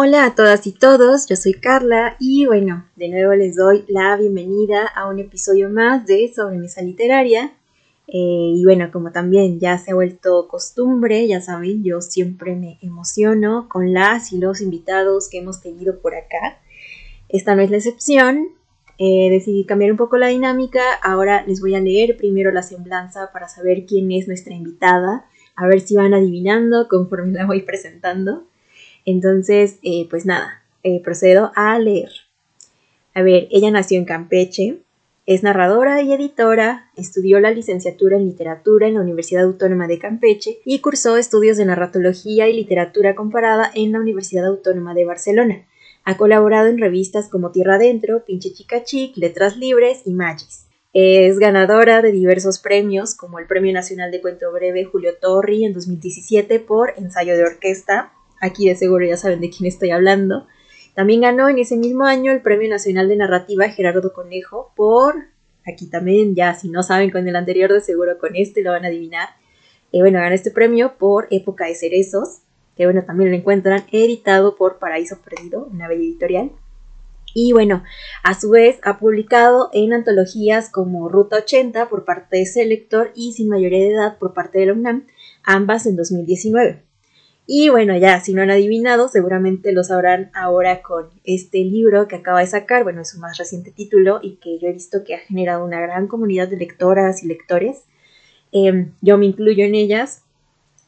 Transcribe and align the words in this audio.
Hola 0.00 0.26
a 0.26 0.34
todas 0.36 0.64
y 0.68 0.70
todos, 0.70 1.26
yo 1.26 1.34
soy 1.34 1.54
Carla 1.54 2.14
y 2.20 2.46
bueno, 2.46 2.86
de 2.94 3.08
nuevo 3.08 3.34
les 3.34 3.56
doy 3.56 3.84
la 3.88 4.16
bienvenida 4.16 4.86
a 4.86 5.08
un 5.08 5.18
episodio 5.18 5.70
más 5.70 6.06
de 6.06 6.32
Sobremesa 6.32 6.82
Literaria. 6.82 7.52
Eh, 8.06 8.52
y 8.54 8.62
bueno, 8.64 8.92
como 8.92 9.10
también 9.10 9.58
ya 9.58 9.76
se 9.76 9.90
ha 9.90 9.96
vuelto 9.96 10.46
costumbre, 10.46 11.26
ya 11.26 11.40
saben, 11.40 11.82
yo 11.82 12.00
siempre 12.00 12.54
me 12.54 12.78
emociono 12.80 13.68
con 13.68 13.92
las 13.92 14.32
y 14.32 14.38
los 14.38 14.60
invitados 14.60 15.28
que 15.28 15.38
hemos 15.38 15.60
tenido 15.60 15.98
por 15.98 16.14
acá. 16.14 16.60
Esta 17.28 17.56
no 17.56 17.62
es 17.62 17.70
la 17.72 17.78
excepción, 17.78 18.50
eh, 18.98 19.30
decidí 19.30 19.64
cambiar 19.64 19.90
un 19.90 19.96
poco 19.96 20.16
la 20.16 20.28
dinámica, 20.28 20.80
ahora 21.02 21.42
les 21.44 21.60
voy 21.60 21.74
a 21.74 21.80
leer 21.80 22.16
primero 22.16 22.52
la 22.52 22.62
semblanza 22.62 23.32
para 23.32 23.48
saber 23.48 23.84
quién 23.84 24.12
es 24.12 24.28
nuestra 24.28 24.54
invitada, 24.54 25.26
a 25.56 25.66
ver 25.66 25.80
si 25.80 25.96
van 25.96 26.14
adivinando 26.14 26.86
conforme 26.86 27.32
la 27.32 27.46
voy 27.46 27.62
presentando. 27.62 28.47
Entonces, 29.04 29.78
eh, 29.82 30.06
pues 30.10 30.26
nada, 30.26 30.62
eh, 30.82 31.00
procedo 31.02 31.52
a 31.54 31.78
leer. 31.78 32.10
A 33.14 33.22
ver, 33.22 33.48
ella 33.50 33.70
nació 33.70 33.98
en 33.98 34.04
Campeche, 34.04 34.78
es 35.28 35.42
narradora 35.42 36.00
y 36.00 36.10
editora, 36.12 36.90
estudió 36.96 37.38
la 37.38 37.50
licenciatura 37.50 38.16
en 38.16 38.24
literatura 38.24 38.86
en 38.86 38.94
la 38.94 39.02
Universidad 39.02 39.44
Autónoma 39.44 39.86
de 39.86 39.98
Campeche 39.98 40.60
y 40.64 40.78
cursó 40.78 41.18
estudios 41.18 41.58
de 41.58 41.66
narratología 41.66 42.48
y 42.48 42.54
literatura 42.54 43.14
comparada 43.14 43.70
en 43.74 43.92
la 43.92 44.00
Universidad 44.00 44.46
Autónoma 44.46 44.94
de 44.94 45.04
Barcelona. 45.04 45.66
Ha 46.04 46.16
colaborado 46.16 46.68
en 46.68 46.78
revistas 46.78 47.28
como 47.28 47.50
Tierra 47.50 47.74
Adentro, 47.74 48.24
Pinche 48.24 48.54
Chica 48.54 48.84
Chic, 48.84 49.18
Letras 49.18 49.58
Libres 49.58 50.00
y 50.06 50.12
Magis. 50.12 50.64
Es 50.94 51.38
ganadora 51.38 52.00
de 52.00 52.12
diversos 52.12 52.58
premios 52.58 53.14
como 53.14 53.38
el 53.38 53.46
Premio 53.46 53.74
Nacional 53.74 54.10
de 54.10 54.22
Cuento 54.22 54.50
Breve 54.50 54.84
Julio 54.84 55.12
Torri 55.20 55.66
en 55.66 55.74
2017 55.74 56.60
por 56.60 56.94
Ensayo 56.96 57.36
de 57.36 57.44
Orquesta, 57.44 58.12
Aquí 58.40 58.68
de 58.68 58.76
seguro 58.76 59.04
ya 59.04 59.16
saben 59.16 59.40
de 59.40 59.50
quién 59.50 59.66
estoy 59.66 59.90
hablando. 59.90 60.46
También 60.94 61.20
ganó 61.20 61.48
en 61.48 61.58
ese 61.58 61.76
mismo 61.76 62.04
año 62.04 62.32
el 62.32 62.42
Premio 62.42 62.68
Nacional 62.68 63.08
de 63.08 63.16
Narrativa 63.16 63.68
Gerardo 63.68 64.12
Conejo 64.12 64.72
por, 64.74 65.14
aquí 65.64 65.86
también 65.86 66.34
ya 66.34 66.54
si 66.54 66.68
no 66.68 66.82
saben 66.82 67.10
con 67.10 67.28
el 67.28 67.36
anterior 67.36 67.72
de 67.72 67.80
seguro 67.80 68.18
con 68.18 68.34
este 68.34 68.62
lo 68.62 68.72
van 68.72 68.84
a 68.84 68.88
adivinar. 68.88 69.28
Eh, 69.92 70.00
bueno, 70.00 70.18
ganó 70.18 70.34
este 70.34 70.50
premio 70.50 70.98
por 70.98 71.28
Época 71.30 71.66
de 71.66 71.74
Cerezos, 71.74 72.40
que 72.76 72.84
bueno, 72.84 73.04
también 73.04 73.30
lo 73.30 73.36
encuentran 73.36 73.84
editado 73.92 74.56
por 74.56 74.78
Paraíso 74.78 75.18
Perdido, 75.22 75.68
una 75.70 75.88
bella 75.88 76.02
editorial. 76.02 76.50
Y 77.34 77.52
bueno, 77.52 77.84
a 78.24 78.34
su 78.34 78.50
vez 78.50 78.80
ha 78.82 78.98
publicado 78.98 79.70
en 79.72 79.92
antologías 79.92 80.70
como 80.70 81.08
Ruta 81.08 81.36
80 81.36 81.88
por 81.88 82.04
parte 82.04 82.38
de 82.38 82.46
Selector 82.46 83.12
y 83.14 83.32
Sin 83.32 83.48
Mayoría 83.48 83.78
de 83.78 83.92
Edad 83.92 84.18
por 84.18 84.34
parte 84.34 84.58
de 84.58 84.66
la 84.66 84.72
UNAM, 84.72 85.06
ambas 85.44 85.86
en 85.86 85.96
2019. 85.96 86.87
Y 87.50 87.70
bueno, 87.70 87.96
ya 87.96 88.20
si 88.20 88.34
no 88.34 88.42
han 88.42 88.50
adivinado, 88.50 89.08
seguramente 89.08 89.72
lo 89.72 89.82
sabrán 89.82 90.30
ahora 90.34 90.82
con 90.82 91.08
este 91.24 91.64
libro 91.64 92.06
que 92.06 92.16
acaba 92.16 92.40
de 92.40 92.46
sacar, 92.46 92.84
bueno, 92.84 93.00
es 93.00 93.08
su 93.08 93.20
más 93.20 93.38
reciente 93.38 93.70
título 93.70 94.20
y 94.22 94.36
que 94.36 94.58
yo 94.58 94.68
he 94.68 94.72
visto 94.74 95.02
que 95.02 95.14
ha 95.14 95.18
generado 95.20 95.64
una 95.64 95.80
gran 95.80 96.08
comunidad 96.08 96.48
de 96.48 96.58
lectoras 96.58 97.22
y 97.22 97.26
lectores. 97.26 97.84
Em, 98.52 98.92
yo 99.00 99.16
me 99.16 99.24
incluyo 99.24 99.64
en 99.64 99.74
ellas, 99.74 100.24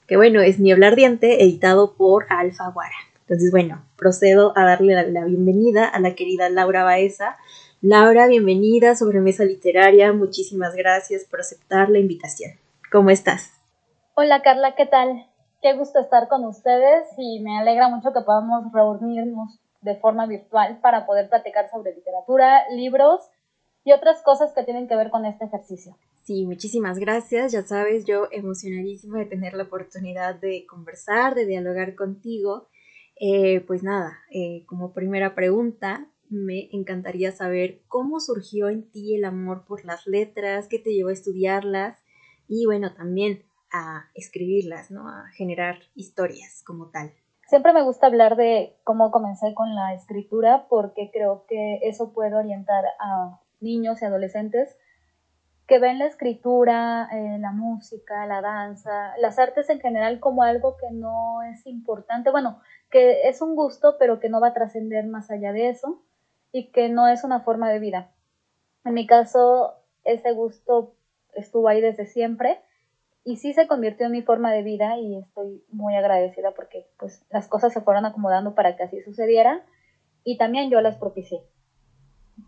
que 0.06 0.18
bueno, 0.18 0.42
es 0.42 0.58
Niebla 0.58 0.88
Ardiente, 0.88 1.42
editado 1.42 1.94
por 1.94 2.26
Alfaguara. 2.28 2.96
Entonces, 3.22 3.50
bueno, 3.50 3.82
procedo 3.96 4.52
a 4.54 4.66
darle 4.66 5.10
la, 5.10 5.24
bienvenida 5.24 5.88
a 5.88 5.98
la 5.98 6.14
querida 6.14 6.50
Laura 6.50 6.84
Baeza. 6.84 7.38
Laura, 7.80 8.26
bienvenida 8.26 8.96
sobre 8.96 9.20
Mesa 9.20 9.46
Literaria. 9.46 10.12
Muchísimas 10.12 10.74
gracias 10.76 11.24
por 11.24 11.40
aceptar 11.40 11.88
la 11.88 12.00
invitación. 12.00 12.50
¿Cómo 12.92 13.08
estás? 13.08 13.50
Hola 14.12 14.42
Carla, 14.42 14.74
¿qué 14.76 14.84
tal? 14.84 15.29
Qué 15.62 15.74
gusto 15.74 16.00
estar 16.00 16.28
con 16.28 16.44
ustedes 16.46 17.04
y 17.18 17.40
me 17.40 17.58
alegra 17.58 17.90
mucho 17.90 18.14
que 18.14 18.22
podamos 18.22 18.72
reunirnos 18.72 19.60
de 19.82 19.94
forma 19.96 20.26
virtual 20.26 20.78
para 20.80 21.04
poder 21.04 21.28
platicar 21.28 21.70
sobre 21.70 21.94
literatura, 21.94 22.62
libros 22.70 23.20
y 23.84 23.92
otras 23.92 24.22
cosas 24.22 24.54
que 24.54 24.64
tienen 24.64 24.88
que 24.88 24.96
ver 24.96 25.10
con 25.10 25.26
este 25.26 25.44
ejercicio. 25.44 25.96
Sí, 26.22 26.46
muchísimas 26.46 26.98
gracias. 26.98 27.52
Ya 27.52 27.62
sabes, 27.62 28.06
yo 28.06 28.28
emocionadísima 28.30 29.18
de 29.18 29.26
tener 29.26 29.52
la 29.52 29.64
oportunidad 29.64 30.34
de 30.34 30.64
conversar, 30.66 31.34
de 31.34 31.44
dialogar 31.44 31.94
contigo. 31.94 32.68
Eh, 33.20 33.60
pues 33.60 33.82
nada, 33.82 34.18
eh, 34.30 34.64
como 34.66 34.94
primera 34.94 35.34
pregunta, 35.34 36.06
me 36.30 36.70
encantaría 36.72 37.32
saber 37.32 37.82
cómo 37.86 38.20
surgió 38.20 38.70
en 38.70 38.90
ti 38.90 39.14
el 39.14 39.26
amor 39.26 39.66
por 39.66 39.84
las 39.84 40.06
letras, 40.06 40.68
qué 40.68 40.78
te 40.78 40.94
llevó 40.94 41.10
a 41.10 41.14
estudiarlas 41.14 41.98
y 42.48 42.64
bueno, 42.64 42.94
también 42.94 43.44
a 43.72 44.10
escribirlas, 44.14 44.90
¿no? 44.90 45.08
A 45.08 45.28
generar 45.36 45.76
historias 45.94 46.62
como 46.66 46.90
tal. 46.90 47.12
Siempre 47.46 47.72
me 47.72 47.82
gusta 47.82 48.06
hablar 48.06 48.36
de 48.36 48.76
cómo 48.84 49.10
comencé 49.10 49.54
con 49.54 49.74
la 49.74 49.94
escritura 49.94 50.66
porque 50.68 51.10
creo 51.12 51.44
que 51.48 51.80
eso 51.82 52.12
puede 52.12 52.34
orientar 52.34 52.84
a 53.00 53.40
niños 53.60 54.00
y 54.00 54.04
adolescentes 54.04 54.76
que 55.66 55.78
ven 55.78 56.00
la 56.00 56.06
escritura, 56.06 57.08
eh, 57.12 57.38
la 57.38 57.52
música, 57.52 58.26
la 58.26 58.40
danza, 58.40 59.16
las 59.18 59.38
artes 59.38 59.70
en 59.70 59.80
general 59.80 60.18
como 60.18 60.42
algo 60.42 60.76
que 60.76 60.90
no 60.90 61.42
es 61.42 61.64
importante, 61.66 62.30
bueno, 62.30 62.60
que 62.90 63.28
es 63.28 63.40
un 63.40 63.54
gusto 63.54 63.96
pero 63.98 64.18
que 64.18 64.28
no 64.28 64.40
va 64.40 64.48
a 64.48 64.54
trascender 64.54 65.06
más 65.06 65.30
allá 65.30 65.52
de 65.52 65.68
eso 65.68 66.02
y 66.50 66.72
que 66.72 66.88
no 66.88 67.06
es 67.06 67.22
una 67.22 67.40
forma 67.40 67.70
de 67.70 67.78
vida. 67.78 68.10
En 68.84 68.94
mi 68.94 69.06
caso, 69.06 69.74
ese 70.02 70.32
gusto 70.32 70.94
estuvo 71.34 71.68
ahí 71.68 71.80
desde 71.80 72.06
siempre 72.06 72.60
y 73.24 73.36
sí 73.36 73.52
se 73.52 73.66
convirtió 73.66 74.06
en 74.06 74.12
mi 74.12 74.22
forma 74.22 74.52
de 74.52 74.62
vida 74.62 74.98
y 74.98 75.18
estoy 75.18 75.62
muy 75.68 75.94
agradecida 75.94 76.52
porque 76.52 76.86
pues 76.98 77.24
las 77.30 77.48
cosas 77.48 77.72
se 77.72 77.80
fueron 77.80 78.06
acomodando 78.06 78.54
para 78.54 78.76
que 78.76 78.84
así 78.84 79.00
sucediera 79.02 79.64
y 80.24 80.38
también 80.38 80.70
yo 80.70 80.80
las 80.80 80.96
propicié. 80.96 81.42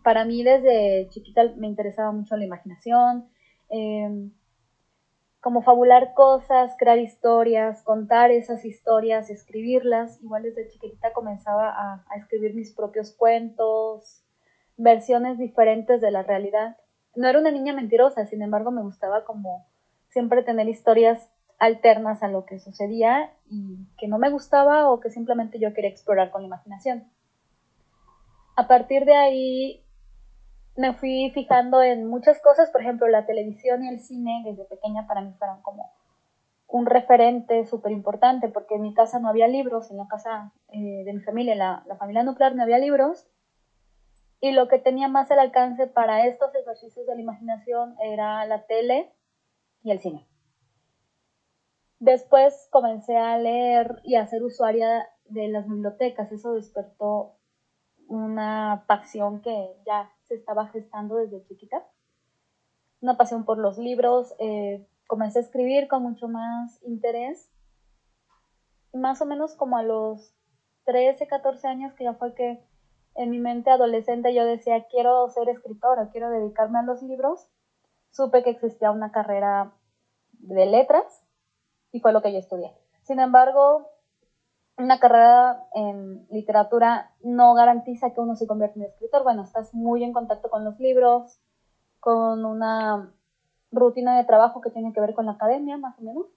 Para 0.03 0.25
mí 0.25 0.43
desde 0.43 1.07
chiquita 1.09 1.43
me 1.55 1.67
interesaba 1.67 2.11
mucho 2.11 2.35
la 2.35 2.45
imaginación, 2.45 3.29
em, 3.69 4.31
como 5.39 5.61
fabular 5.61 6.13
cosas, 6.13 6.75
crear 6.79 6.97
historias, 6.97 7.83
contar 7.83 8.31
esas 8.31 8.65
historias, 8.65 9.29
escribirlas. 9.29 10.21
Igual 10.23 10.43
desde 10.43 10.69
chiquitita 10.69 11.13
comenzaba 11.13 11.69
a, 11.69 12.05
a 12.09 12.17
escribir 12.17 12.55
mis 12.55 12.73
propios 12.73 13.13
cuentos, 13.13 14.23
versiones 14.77 15.37
diferentes 15.37 16.01
de 16.01 16.11
la 16.11 16.23
realidad. 16.23 16.77
No 17.15 17.27
era 17.27 17.39
una 17.39 17.51
niña 17.51 17.73
mentirosa, 17.73 18.25
sin 18.25 18.41
embargo 18.41 18.71
me 18.71 18.81
gustaba 18.81 19.25
como 19.25 19.67
siempre 20.13 20.43
tener 20.43 20.69
historias 20.69 21.29
alternas 21.59 22.23
a 22.23 22.27
lo 22.27 22.45
que 22.45 22.59
sucedía 22.59 23.33
y 23.49 23.87
que 23.97 24.07
no 24.07 24.19
me 24.19 24.29
gustaba 24.29 24.89
o 24.89 24.99
que 24.99 25.09
simplemente 25.09 25.59
yo 25.59 25.73
quería 25.73 25.89
explorar 25.89 26.29
con 26.29 26.41
la 26.41 26.47
imaginación. 26.47 27.03
A 28.55 28.67
partir 28.67 29.05
de 29.05 29.15
ahí 29.15 29.83
me 30.75 30.93
fui 30.93 31.31
fijando 31.33 31.81
en 31.81 32.07
muchas 32.07 32.39
cosas, 32.41 32.69
por 32.71 32.81
ejemplo, 32.81 33.07
la 33.07 33.25
televisión 33.25 33.83
y 33.83 33.89
el 33.89 33.99
cine 33.99 34.43
desde 34.45 34.65
pequeña 34.65 35.07
para 35.07 35.21
mí 35.21 35.33
fueron 35.37 35.61
como 35.61 35.91
un 36.67 36.85
referente 36.85 37.65
súper 37.65 37.91
importante 37.91 38.49
porque 38.49 38.75
en 38.75 38.81
mi 38.81 38.93
casa 38.93 39.19
no 39.19 39.29
había 39.29 39.47
libros, 39.47 39.91
en 39.91 39.97
la 39.97 40.07
casa 40.07 40.51
eh, 40.69 41.03
de 41.05 41.13
mi 41.13 41.21
familia, 41.21 41.55
la, 41.55 41.83
la 41.87 41.95
familia 41.97 42.23
nuclear 42.23 42.55
no 42.55 42.63
había 42.63 42.79
libros 42.79 43.27
y 44.41 44.51
lo 44.51 44.67
que 44.67 44.79
tenía 44.79 45.07
más 45.07 45.31
el 45.31 45.39
alcance 45.39 45.87
para 45.87 46.25
estos 46.25 46.53
ejercicios 46.53 47.07
de 47.07 47.15
la 47.15 47.21
imaginación 47.21 47.95
era 48.01 48.45
la 48.45 48.65
tele 48.65 49.11
y 49.83 49.91
el 49.91 49.99
cine. 49.99 50.27
Después 51.99 52.67
comencé 52.71 53.15
a 53.17 53.37
leer 53.37 54.01
y 54.03 54.15
a 54.15 54.27
ser 54.27 54.43
usuaria 54.43 55.07
de 55.25 55.47
las 55.47 55.67
bibliotecas. 55.67 56.31
Eso 56.31 56.53
despertó 56.53 57.37
una 58.07 58.85
pasión 58.87 59.41
que 59.41 59.75
ya 59.85 60.11
se 60.27 60.35
estaba 60.35 60.67
gestando 60.67 61.15
desde 61.15 61.43
chiquita. 61.45 61.85
Una 63.01 63.17
pasión 63.17 63.45
por 63.45 63.57
los 63.57 63.77
libros. 63.77 64.33
Eh, 64.39 64.85
comencé 65.07 65.39
a 65.39 65.43
escribir 65.43 65.87
con 65.87 66.03
mucho 66.03 66.27
más 66.27 66.81
interés. 66.83 67.49
Más 68.93 69.21
o 69.21 69.25
menos 69.25 69.55
como 69.55 69.77
a 69.77 69.83
los 69.83 70.33
13, 70.85 71.27
14 71.27 71.67
años, 71.67 71.93
que 71.93 72.03
ya 72.03 72.13
fue 72.13 72.33
que 72.35 72.63
en 73.15 73.29
mi 73.29 73.39
mente 73.39 73.69
adolescente 73.69 74.33
yo 74.33 74.45
decía, 74.45 74.87
quiero 74.89 75.29
ser 75.29 75.49
escritora, 75.49 76.09
quiero 76.11 76.29
dedicarme 76.29 76.79
a 76.79 76.83
los 76.83 77.01
libros 77.01 77.47
supe 78.13 78.43
que 78.43 78.51
existía 78.51 78.91
una 78.91 79.11
carrera 79.11 79.73
de 80.31 80.65
letras 80.65 81.23
y 81.91 81.99
fue 81.99 82.13
lo 82.13 82.21
que 82.21 82.31
yo 82.31 82.39
estudié. 82.39 82.71
Sin 83.01 83.19
embargo, 83.19 83.89
una 84.77 84.99
carrera 84.99 85.67
en 85.73 86.25
literatura 86.29 87.11
no 87.21 87.53
garantiza 87.53 88.13
que 88.13 88.21
uno 88.21 88.35
se 88.35 88.47
convierta 88.47 88.79
en 88.79 88.85
escritor. 88.85 89.23
Bueno, 89.23 89.43
estás 89.43 89.73
muy 89.73 90.03
en 90.03 90.13
contacto 90.13 90.49
con 90.49 90.63
los 90.63 90.79
libros, 90.79 91.39
con 91.99 92.45
una 92.45 93.13
rutina 93.71 94.17
de 94.17 94.25
trabajo 94.25 94.61
que 94.61 94.69
tiene 94.69 94.93
que 94.93 95.01
ver 95.01 95.13
con 95.13 95.25
la 95.25 95.33
academia, 95.33 95.77
más 95.77 95.97
o 95.99 96.03
menos, 96.03 96.27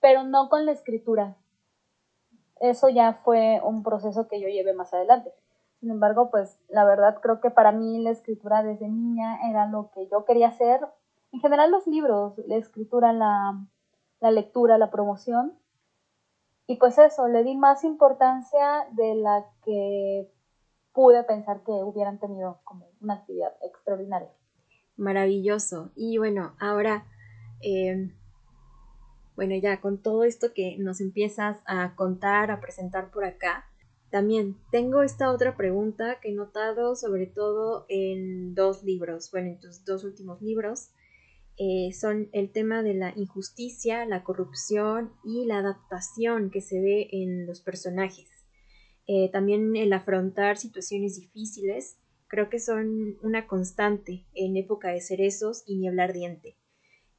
pero 0.00 0.24
no 0.24 0.48
con 0.48 0.66
la 0.66 0.72
escritura. 0.72 1.36
Eso 2.60 2.88
ya 2.88 3.14
fue 3.24 3.60
un 3.62 3.82
proceso 3.82 4.28
que 4.28 4.40
yo 4.40 4.48
llevé 4.48 4.72
más 4.72 4.92
adelante. 4.92 5.32
Sin 5.80 5.90
embargo, 5.90 6.30
pues 6.30 6.58
la 6.68 6.84
verdad 6.84 7.18
creo 7.22 7.40
que 7.40 7.50
para 7.50 7.72
mí 7.72 8.02
la 8.02 8.10
escritura 8.10 8.62
desde 8.62 8.88
niña 8.88 9.48
era 9.48 9.66
lo 9.66 9.90
que 9.94 10.06
yo 10.08 10.26
quería 10.26 10.48
hacer. 10.48 10.80
En 11.32 11.40
general 11.40 11.70
los 11.70 11.86
libros, 11.86 12.34
la 12.46 12.56
escritura, 12.56 13.14
la, 13.14 13.66
lectura, 14.30 14.76
la 14.76 14.90
promoción. 14.90 15.58
y 16.66 16.76
pues 16.76 16.98
eso, 16.98 17.28
le 17.28 17.42
di 17.42 17.56
más 17.56 17.82
importancia 17.82 18.86
de 18.92 19.14
la 19.14 19.46
que 19.64 20.30
pude 20.92 21.24
pensar 21.24 21.62
que 21.64 21.72
hubieran 21.72 22.18
tenido 22.18 22.60
como 22.64 22.86
una 23.00 23.14
actividad 23.14 23.52
extraordinaria. 23.62 24.30
Maravilloso. 24.96 25.90
Y 25.96 26.18
bueno, 26.18 26.54
ahora, 26.60 27.06
eh, 27.62 28.12
bueno, 29.34 29.54
ya 29.56 29.80
con 29.80 30.02
todo 30.02 30.24
esto 30.24 30.52
que 30.52 30.76
nos 30.78 31.00
empiezas 31.00 31.62
a 31.64 31.94
contar, 31.96 32.50
a 32.50 32.60
presentar 32.60 33.10
por 33.10 33.24
acá, 33.24 33.69
también 34.10 34.56
tengo 34.72 35.02
esta 35.02 35.30
otra 35.30 35.56
pregunta 35.56 36.18
que 36.20 36.30
he 36.30 36.34
notado 36.34 36.96
sobre 36.96 37.26
todo 37.26 37.86
en 37.88 38.54
dos 38.54 38.82
libros, 38.82 39.30
bueno, 39.30 39.48
en 39.48 39.60
tus 39.60 39.84
dos 39.84 40.04
últimos 40.04 40.42
libros, 40.42 40.90
eh, 41.56 41.92
son 41.92 42.30
el 42.32 42.52
tema 42.52 42.82
de 42.82 42.94
la 42.94 43.12
injusticia, 43.16 44.06
la 44.06 44.24
corrupción 44.24 45.12
y 45.24 45.44
la 45.44 45.58
adaptación 45.58 46.50
que 46.50 46.60
se 46.60 46.80
ve 46.80 47.08
en 47.12 47.46
los 47.46 47.60
personajes. 47.60 48.28
Eh, 49.06 49.30
también 49.30 49.76
el 49.76 49.92
afrontar 49.92 50.56
situaciones 50.56 51.20
difíciles, 51.20 51.98
creo 52.28 52.48
que 52.48 52.60
son 52.60 53.18
una 53.22 53.46
constante 53.46 54.24
en 54.34 54.56
época 54.56 54.88
de 54.88 55.00
cerezos 55.00 55.62
y 55.66 55.76
niebla 55.76 56.04
ardiente. 56.04 56.56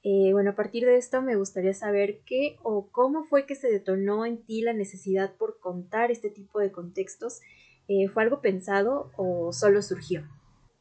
Eh, 0.03 0.33
bueno, 0.33 0.51
a 0.51 0.55
partir 0.55 0.85
de 0.85 0.97
esto 0.97 1.21
me 1.21 1.35
gustaría 1.35 1.73
saber 1.73 2.21
qué 2.25 2.57
o 2.63 2.87
cómo 2.91 3.23
fue 3.25 3.45
que 3.45 3.55
se 3.55 3.71
detonó 3.71 4.25
en 4.25 4.43
ti 4.43 4.61
la 4.61 4.73
necesidad 4.73 5.35
por 5.37 5.59
contar 5.59 6.09
este 6.09 6.29
tipo 6.31 6.59
de 6.59 6.71
contextos. 6.71 7.39
Eh, 7.87 8.07
¿Fue 8.07 8.23
algo 8.23 8.41
pensado 8.41 9.11
o 9.15 9.53
solo 9.53 9.81
surgió? 9.81 10.21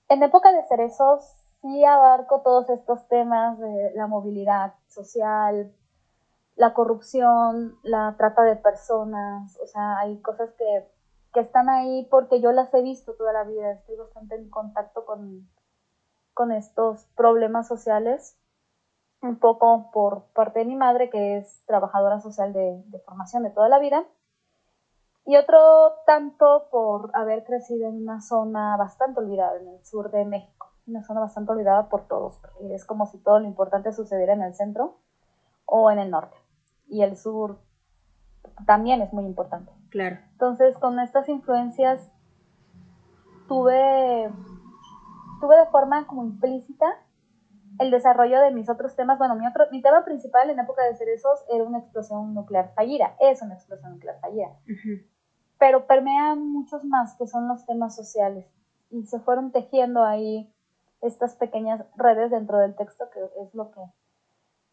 En 0.08 0.22
época 0.22 0.52
de 0.52 0.66
cerezos 0.68 1.34
sí 1.60 1.84
abarco 1.84 2.40
todos 2.40 2.70
estos 2.70 3.06
temas 3.08 3.58
de 3.58 3.92
la 3.94 4.06
movilidad 4.06 4.74
social, 4.88 5.74
la 6.56 6.72
corrupción, 6.72 7.78
la 7.82 8.14
trata 8.16 8.42
de 8.42 8.56
personas, 8.56 9.58
o 9.62 9.66
sea, 9.66 9.98
hay 9.98 10.18
cosas 10.22 10.50
que, 10.56 10.88
que 11.34 11.40
están 11.40 11.68
ahí 11.68 12.06
porque 12.10 12.40
yo 12.40 12.52
las 12.52 12.72
he 12.72 12.82
visto 12.82 13.14
toda 13.14 13.34
la 13.34 13.44
vida, 13.44 13.72
estoy 13.72 13.96
bastante 13.96 14.36
en 14.36 14.48
contacto 14.48 15.04
con, 15.04 15.48
con 16.32 16.52
estos 16.52 17.04
problemas 17.16 17.68
sociales 17.68 18.39
un 19.22 19.36
poco 19.36 19.90
por 19.92 20.24
parte 20.32 20.60
de 20.60 20.64
mi 20.64 20.76
madre, 20.76 21.10
que 21.10 21.38
es 21.38 21.62
trabajadora 21.66 22.20
social 22.20 22.52
de, 22.52 22.82
formación 23.04 23.42
de 23.42 23.50
toda 23.50 23.68
la 23.68 23.78
vida, 23.78 24.04
y 25.26 25.36
otro 25.36 25.58
tanto 26.06 26.68
por 26.70 27.10
haber 27.14 27.44
crecido 27.44 27.88
en 27.88 28.02
una 28.02 28.20
zona 28.20 28.76
bastante 28.76 29.20
olvidada, 29.20 29.60
en 29.60 29.68
el 29.68 29.84
sur 29.84 30.10
de 30.10 30.24
México, 30.24 30.72
una 30.86 31.02
zona 31.02 31.20
bastante 31.20 31.52
olvidada 31.52 31.88
por 31.88 32.08
todos, 32.08 32.40
es 32.70 32.84
como 32.84 33.06
si 33.06 33.18
todo 33.18 33.38
lo 33.38 33.46
importante 33.46 33.92
sucediera 33.92 34.32
en 34.32 34.42
el 34.42 34.54
centro 34.54 34.96
o 35.66 35.90
en 35.90 35.98
el 35.98 36.10
norte, 36.10 36.36
y 36.88 37.02
el 37.02 37.16
sur 37.16 37.58
también 38.66 39.02
es 39.02 39.12
muy 39.12 39.24
importante. 39.24 39.70
Claro. 39.90 40.18
Entonces, 40.32 40.76
con 40.78 40.98
estas 40.98 41.28
influencias 41.28 42.10
tuve, 43.48 44.30
tuve 45.40 45.56
de 45.56 45.66
forma 45.66 46.06
como 46.06 46.24
implícita 46.24 46.86
el 47.80 47.90
desarrollo 47.90 48.42
de 48.42 48.50
mis 48.50 48.68
otros 48.68 48.94
temas. 48.94 49.18
Bueno, 49.18 49.34
mi, 49.36 49.46
otro, 49.46 49.64
mi 49.72 49.80
tema 49.80 50.04
principal 50.04 50.50
en 50.50 50.58
época 50.58 50.84
de 50.84 50.94
cerezos 50.96 51.42
era 51.48 51.64
una 51.64 51.78
explosión 51.78 52.34
nuclear 52.34 52.74
fallida, 52.74 53.16
es 53.18 53.40
una 53.40 53.54
explosión 53.54 53.92
nuclear 53.92 54.20
fallida. 54.20 54.50
Pero 55.58 55.86
permea 55.86 56.34
muchos 56.34 56.84
más, 56.84 57.16
que 57.16 57.26
son 57.26 57.48
los 57.48 57.64
temas 57.64 57.96
sociales. 57.96 58.46
Y 58.90 59.06
se 59.06 59.18
fueron 59.18 59.50
tejiendo 59.50 60.04
ahí 60.04 60.52
estas 61.00 61.34
pequeñas 61.36 61.82
redes 61.96 62.30
dentro 62.30 62.58
del 62.58 62.76
texto, 62.76 63.08
que 63.08 63.20
es 63.42 63.54
lo 63.54 63.70
que, 63.70 63.80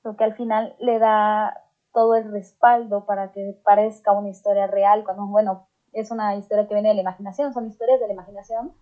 lo 0.04 0.18
que 0.18 0.26
al 0.26 0.36
final 0.36 0.76
le 0.80 1.00
da 1.00 1.64
todo 1.94 2.14
el 2.16 2.30
respaldo 2.30 3.06
para 3.06 3.32
que 3.32 3.58
parezca 3.64 4.12
una 4.12 4.30
historia 4.30 4.68
real, 4.68 5.06
cuando, 5.06 5.26
bueno, 5.28 5.66
es 5.94 6.12
una 6.12 6.36
historia 6.36 6.68
que 6.68 6.74
viene 6.74 6.90
de 6.90 6.96
la 6.96 7.02
imaginación, 7.02 7.54
son 7.54 7.68
historias 7.68 8.02
de 8.02 8.08
la 8.08 8.14
imaginación, 8.14 8.74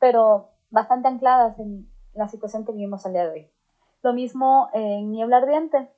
pero 0.00 0.48
bastante 0.70 1.06
ancladas 1.08 1.58
en 1.58 1.86
la 2.14 2.28
situación 2.28 2.64
que 2.64 2.72
vivimos 2.72 3.04
al 3.04 3.12
día 3.12 3.24
de 3.24 3.30
hoy. 3.30 3.50
Lo 4.04 4.12
mismo 4.12 4.68
en 4.74 5.12
Niebla 5.12 5.38
Ardiente. 5.38 5.88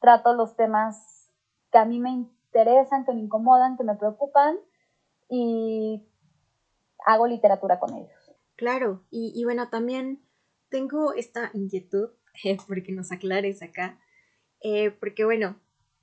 Trato 0.00 0.34
los 0.34 0.56
temas 0.56 1.30
que 1.70 1.78
a 1.78 1.84
mí 1.84 2.00
me 2.00 2.10
interesan, 2.10 3.04
que 3.04 3.12
me 3.12 3.20
incomodan, 3.20 3.76
que 3.76 3.84
me 3.84 3.94
preocupan 3.94 4.56
y 5.28 6.02
hago 7.06 7.28
literatura 7.28 7.78
con 7.78 7.94
ellos. 7.94 8.32
Claro, 8.56 9.04
y, 9.12 9.44
bueno, 9.44 9.68
también 9.68 10.20
tengo 10.70 11.12
esta 11.12 11.52
inquietud, 11.54 12.10
porque 12.66 12.90
nos 12.90 13.12
aclares 13.12 13.62
acá, 13.62 14.00
eh, 14.60 14.90
porque 14.90 15.24
bueno, 15.24 15.54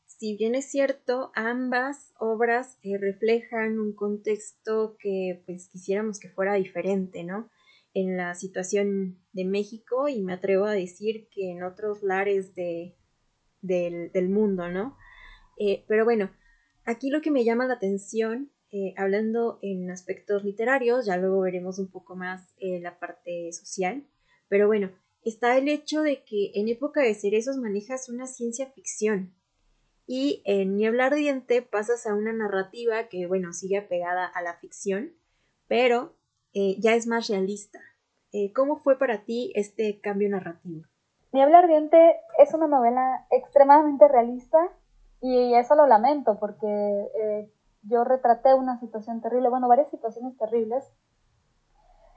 si 0.06 0.38
bien 0.38 0.56
es 0.56 0.72
cierto, 0.72 1.34
ambas 1.36 2.14
obras 2.20 2.80
eh, 2.84 2.98
reflejan 2.98 3.80
un 3.80 3.94
contexto 3.94 4.96
que 4.98 5.44
pues 5.46 5.68
quisiéramos 5.68 6.22
que 6.22 6.30
fuera 6.30 6.54
diferente, 6.54 7.26
¿no? 7.26 7.50
En 7.96 8.18
la 8.18 8.36
situación 8.36 9.18
de 9.32 9.46
México 9.46 10.10
y 10.10 10.22
me 10.22 10.34
atrevo 10.34 10.66
a 10.66 10.74
decir 10.74 11.30
que 11.32 11.50
en 11.50 11.64
otros 11.64 12.04
lares 12.04 12.54
de, 12.54 12.98
del, 13.62 14.30
mundo, 14.30 14.70
¿no? 14.70 14.98
Eh, 15.58 15.86
pero 15.88 16.04
bueno, 16.04 16.30
aquí 16.84 17.10
lo 17.10 17.22
que 17.22 17.32
me 17.32 17.46
llama 17.46 17.66
la 17.66 17.76
atención, 17.76 18.52
eh, 18.70 18.94
hablando 18.98 19.60
en 19.62 19.90
aspectos 19.90 20.44
literarios, 20.44 21.06
ya 21.06 21.16
luego 21.16 21.40
veremos 21.40 21.80
un 21.80 21.90
poco 21.90 22.18
más 22.18 22.54
eh, 22.58 22.82
la 22.82 23.00
parte 23.00 23.50
social, 23.54 24.06
pero 24.50 24.68
bueno, 24.68 24.92
está 25.24 25.58
el 25.58 25.70
hecho 25.70 26.02
de 26.02 26.26
que 26.26 26.52
en 26.54 26.68
época 26.68 27.02
de 27.02 27.16
cerezos 27.16 27.56
manejas 27.58 28.10
una 28.10 28.28
ciencia 28.28 28.70
ficción 28.72 29.34
y 30.06 30.44
en 30.44 30.76
Niebla 30.76 31.06
Ardiente 31.06 31.62
pasas 31.62 32.06
a 32.06 32.14
una 32.14 32.34
narrativa 32.34 33.08
que, 33.08 33.26
bueno, 33.26 33.54
sigue 33.54 33.78
apegada 33.78 34.26
a 34.26 34.42
la 34.42 34.60
ficción, 34.60 35.14
pero 35.68 36.15
eh, 36.56 36.78
ya 36.80 36.96
es 36.96 37.06
más 37.06 37.28
realista. 37.28 37.80
Eh, 38.32 38.52
¿Cómo 38.54 38.78
fue 38.78 38.98
para 38.98 39.24
ti 39.26 39.52
este 39.56 40.00
cambio 40.02 40.30
narrativo? 40.30 40.86
Niebla 41.34 41.60
Ardiente 41.60 42.16
es 42.40 42.54
una 42.54 42.68
novela 42.68 43.28
extremadamente 43.30 44.08
realista 44.08 44.58
y 45.22 45.54
eso 45.54 45.76
lo 45.76 45.86
lamento 45.86 46.40
porque 46.40 46.68
eh, 46.68 47.52
yo 47.84 48.06
retraté 48.06 48.54
una 48.54 48.80
situación 48.80 49.22
terrible, 49.22 49.50
bueno, 49.50 49.68
varias 49.68 49.90
situaciones 49.90 50.38
terribles. 50.38 50.90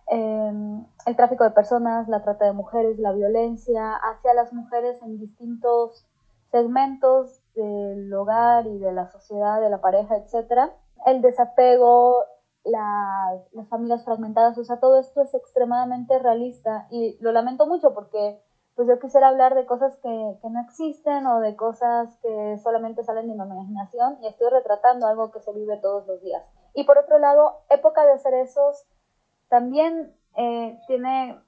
Em, 0.06 0.86
el 1.04 1.16
tráfico 1.16 1.44
de 1.44 1.50
personas, 1.50 2.08
la 2.08 2.22
trata 2.22 2.46
de 2.46 2.52
mujeres, 2.52 2.98
la 2.98 3.12
violencia 3.12 3.94
hacia 3.94 4.34
las 4.34 4.52
mujeres 4.52 5.02
en 5.02 5.18
distintos 5.18 6.06
segmentos 6.52 7.42
del 7.54 8.12
hogar 8.14 8.66
y 8.66 8.78
de 8.78 8.92
la 8.92 9.10
sociedad, 9.10 9.60
de 9.60 9.68
la 9.68 9.80
pareja, 9.80 10.16
etc. 10.16 10.70
El 11.06 11.22
desapego, 11.22 12.24
las 12.70 13.68
familias 13.68 14.04
fragmentadas, 14.04 14.58
o 14.58 14.64
sea, 14.64 14.80
todo 14.80 14.98
esto 14.98 15.22
es 15.22 15.34
extremadamente 15.34 16.18
realista 16.18 16.86
y 16.90 17.16
lo 17.20 17.32
lamento 17.32 17.66
mucho 17.66 17.94
porque 17.94 18.40
pues 18.74 18.86
yo 18.86 18.98
quisiera 19.00 19.28
hablar 19.28 19.56
de 19.56 19.66
cosas 19.66 19.96
que, 19.96 20.38
que, 20.40 20.50
no 20.50 20.60
existen 20.60 21.26
o 21.26 21.40
de 21.40 21.56
cosas 21.56 22.16
que 22.22 22.58
solamente 22.62 23.02
salen 23.02 23.26
de 23.26 23.34
mi 23.34 23.42
imaginación 23.42 24.18
y 24.22 24.28
estoy 24.28 24.50
retratando 24.50 25.06
algo 25.08 25.32
que 25.32 25.40
se 25.40 25.52
vive 25.52 25.78
todos 25.78 26.06
los 26.06 26.22
días. 26.22 26.44
Y 26.74 26.84
por 26.84 26.96
otro 26.96 27.18
lado, 27.18 27.62
Época 27.70 28.06
de 28.06 28.18
Cerezos 28.18 28.86
también 29.48 30.14
eh, 30.36 30.78
tiene 30.86 31.40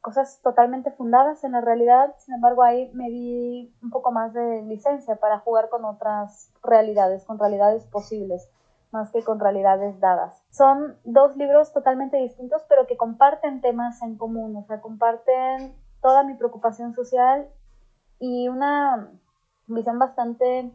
cosas 0.00 0.40
totalmente 0.42 0.90
fundadas 0.92 1.44
en 1.44 1.52
la 1.52 1.60
realidad, 1.60 2.14
sin 2.18 2.36
embargo 2.36 2.62
ahí 2.62 2.90
me 2.94 3.10
di 3.10 3.74
un 3.82 3.90
poco 3.90 4.10
más 4.10 4.32
de 4.32 4.62
licencia 4.62 5.16
para 5.16 5.40
jugar 5.40 5.68
con 5.68 5.84
otras 5.84 6.50
realidades, 6.62 7.24
con 7.26 7.38
realidades 7.38 7.84
posibles 7.86 8.48
más 8.90 9.10
que 9.10 9.22
con 9.22 9.40
realidades 9.40 9.98
dadas. 10.00 10.42
Son 10.50 10.96
dos 11.04 11.36
libros 11.36 11.72
totalmente 11.72 12.16
distintos, 12.16 12.62
pero 12.68 12.86
que 12.86 12.96
comparten 12.96 13.60
temas 13.60 14.00
en 14.02 14.16
común, 14.16 14.56
o 14.56 14.64
sea, 14.64 14.80
comparten 14.80 15.74
toda 16.00 16.22
mi 16.22 16.34
preocupación 16.34 16.94
social 16.94 17.48
y 18.18 18.48
una 18.48 19.10
visión 19.66 19.98
bastante, 19.98 20.72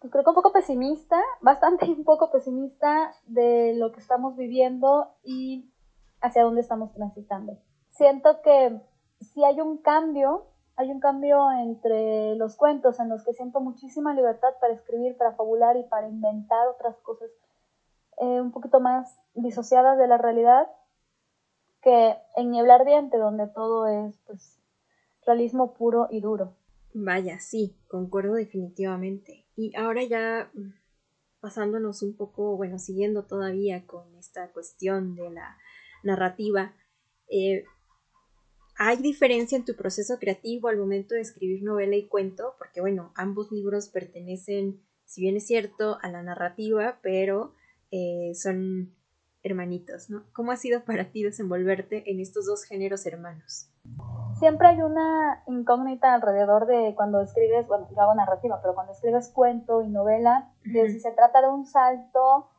pues 0.00 0.12
creo 0.12 0.24
que 0.24 0.30
un 0.30 0.36
poco 0.36 0.52
pesimista, 0.52 1.20
bastante 1.40 1.86
un 1.86 2.04
poco 2.04 2.30
pesimista 2.30 3.12
de 3.26 3.74
lo 3.76 3.92
que 3.92 4.00
estamos 4.00 4.36
viviendo 4.36 5.14
y 5.22 5.72
hacia 6.20 6.42
dónde 6.42 6.60
estamos 6.60 6.92
transitando. 6.92 7.58
Siento 7.90 8.42
que 8.42 8.80
si 9.20 9.44
hay 9.44 9.60
un 9.60 9.78
cambio 9.78 10.46
hay 10.78 10.92
un 10.92 11.00
cambio 11.00 11.50
entre 11.50 12.36
los 12.36 12.54
cuentos 12.54 13.00
en 13.00 13.08
los 13.08 13.24
que 13.24 13.32
siento 13.32 13.58
muchísima 13.58 14.14
libertad 14.14 14.50
para 14.60 14.74
escribir, 14.74 15.16
para 15.16 15.34
fabular 15.34 15.76
y 15.76 15.82
para 15.82 16.08
inventar 16.08 16.68
otras 16.68 16.96
cosas 16.98 17.28
eh, 18.20 18.40
un 18.40 18.52
poquito 18.52 18.78
más 18.78 19.18
disociadas 19.34 19.98
de 19.98 20.06
la 20.06 20.18
realidad 20.18 20.68
que 21.82 22.16
en 22.36 22.52
Niebla 22.52 22.76
Ardiente, 22.76 23.18
donde 23.18 23.48
todo 23.48 23.88
es 23.88 24.16
pues, 24.24 24.60
realismo 25.26 25.74
puro 25.74 26.06
y 26.12 26.20
duro. 26.20 26.54
Vaya, 26.94 27.40
sí, 27.40 27.76
concuerdo 27.88 28.34
definitivamente. 28.34 29.46
Y 29.56 29.74
ahora 29.76 30.04
ya 30.04 30.48
mm, 30.54 30.74
pasándonos 31.40 32.02
un 32.02 32.16
poco, 32.16 32.56
bueno, 32.56 32.78
siguiendo 32.78 33.24
todavía 33.24 33.84
con 33.84 34.14
esta 34.14 34.52
cuestión 34.52 35.16
de 35.16 35.30
la 35.30 35.58
narrativa, 36.04 36.72
eh, 37.28 37.64
¿Hay 38.78 38.98
diferencia 38.98 39.56
en 39.56 39.64
tu 39.64 39.74
proceso 39.74 40.18
creativo 40.18 40.68
al 40.68 40.78
momento 40.78 41.14
de 41.14 41.20
escribir 41.20 41.62
novela 41.62 41.96
y 41.96 42.06
cuento? 42.06 42.54
Porque 42.58 42.80
bueno, 42.80 43.12
ambos 43.16 43.50
libros 43.52 43.88
pertenecen 43.88 44.80
si 45.08 45.22
bien 45.22 45.36
es 45.36 45.46
cierto, 45.46 45.98
a 46.02 46.10
la 46.10 46.22
narrativa, 46.22 46.98
pero 47.00 47.54
eh, 47.90 48.32
son 48.34 48.94
hermanitos, 49.42 50.10
¿no? 50.10 50.24
¿Cómo 50.34 50.52
ha 50.52 50.56
sido 50.56 50.84
para 50.84 51.10
ti 51.10 51.22
desenvolverte 51.22 52.10
en 52.10 52.20
estos 52.20 52.44
dos 52.44 52.64
géneros 52.64 53.06
hermanos? 53.06 53.70
Siempre 54.38 54.68
hay 54.68 54.82
una 54.82 55.42
incógnita 55.46 56.12
alrededor 56.12 56.66
de 56.66 56.92
cuando 56.94 57.22
escribes, 57.22 57.66
bueno, 57.66 57.88
yo 57.90 58.02
hago 58.02 58.14
narrativa, 58.14 58.60
pero 58.60 58.74
cuando 58.74 58.92
escribes 58.92 59.30
cuento 59.30 59.80
y 59.80 59.88
novela, 59.88 60.52
de 60.64 60.90
si 60.90 61.00
se 61.00 61.10
trata 61.12 61.40
de 61.40 61.48
un 61.48 61.64
salto, 61.64 62.50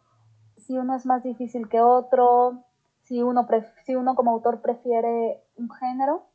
si 0.58 0.76
uno 0.76 0.96
es 0.96 1.06
más 1.06 1.24
difícil 1.24 1.70
que 1.70 1.82
otro, 1.82 2.66
si 3.04 3.22
uno, 3.22 3.48
si 3.86 3.96
uno 3.96 4.16
como 4.16 4.32
autor 4.32 4.62
prefiere 4.62 5.44
un 5.60 5.70
género. 5.70 6.25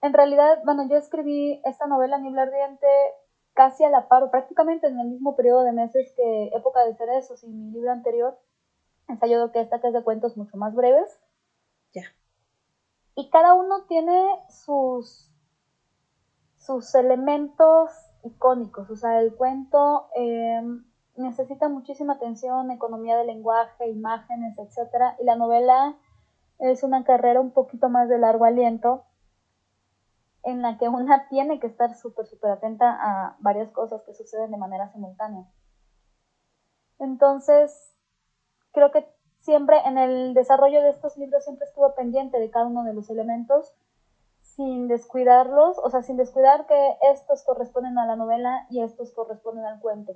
En 0.00 0.12
realidad, 0.12 0.60
bueno, 0.64 0.88
yo 0.88 0.96
escribí 0.96 1.60
esta 1.64 1.86
novela 1.86 2.18
Niebla 2.18 2.42
Ardiente 2.42 2.86
casi 3.54 3.84
a 3.84 3.90
la 3.90 4.08
par, 4.08 4.30
prácticamente 4.30 4.86
en 4.86 4.98
el 4.98 5.08
mismo 5.08 5.36
periodo 5.36 5.62
de 5.62 5.72
meses 5.72 6.12
que 6.16 6.50
Época 6.54 6.84
de 6.84 6.94
Cerezos 6.94 7.44
y 7.44 7.48
mi 7.48 7.70
libro 7.70 7.92
anterior, 7.92 8.38
ensayo 9.08 9.48
de 9.48 9.60
esta 9.60 9.80
que 9.80 9.88
es 9.88 9.92
de 9.92 10.02
cuentos 10.02 10.36
mucho 10.36 10.56
más 10.56 10.74
breves. 10.74 11.20
Ya. 11.92 12.04
Y 13.14 13.28
cada 13.30 13.54
uno 13.54 13.84
tiene 13.84 14.26
sus, 14.48 15.30
sus 16.56 16.94
elementos 16.94 17.90
icónicos. 18.24 18.88
O 18.90 18.96
sea, 18.96 19.20
el 19.20 19.34
cuento 19.34 20.08
em, 20.14 20.84
necesita 21.16 21.68
muchísima 21.68 22.14
atención, 22.14 22.70
economía 22.70 23.16
de 23.16 23.24
lenguaje, 23.24 23.88
imágenes, 23.90 24.56
etc. 24.58 25.14
Y 25.20 25.24
la 25.24 25.36
novela 25.36 25.96
es 26.62 26.84
una 26.84 27.02
carrera 27.04 27.40
un 27.40 27.50
poquito 27.50 27.88
más 27.88 28.08
de 28.08 28.18
largo 28.18 28.44
aliento 28.44 29.04
en 30.44 30.62
la 30.62 30.78
que 30.78 30.88
una 30.88 31.26
tiene 31.28 31.58
que 31.58 31.66
estar 31.66 31.94
súper, 31.94 32.26
súper 32.26 32.52
atenta 32.52 32.96
a 33.00 33.36
varias 33.40 33.70
cosas 33.70 34.02
que 34.02 34.14
suceden 34.14 34.50
de 34.52 34.56
manera 34.56 34.88
simultánea. 34.92 35.44
Entonces, 37.00 37.96
creo 38.70 38.92
que 38.92 39.12
siempre 39.40 39.76
en 39.84 39.98
el 39.98 40.34
desarrollo 40.34 40.82
de 40.82 40.90
estos 40.90 41.16
libros 41.16 41.42
siempre 41.42 41.66
estuvo 41.66 41.94
pendiente 41.96 42.38
de 42.38 42.50
cada 42.50 42.66
uno 42.66 42.84
de 42.84 42.94
los 42.94 43.10
elementos 43.10 43.74
sin 44.40 44.86
descuidarlos, 44.86 45.78
o 45.78 45.90
sea, 45.90 46.02
sin 46.02 46.16
descuidar 46.16 46.66
que 46.66 46.96
estos 47.12 47.42
corresponden 47.42 47.98
a 47.98 48.06
la 48.06 48.14
novela 48.14 48.66
y 48.70 48.82
estos 48.82 49.10
corresponden 49.12 49.64
al 49.64 49.80
cuento. 49.80 50.12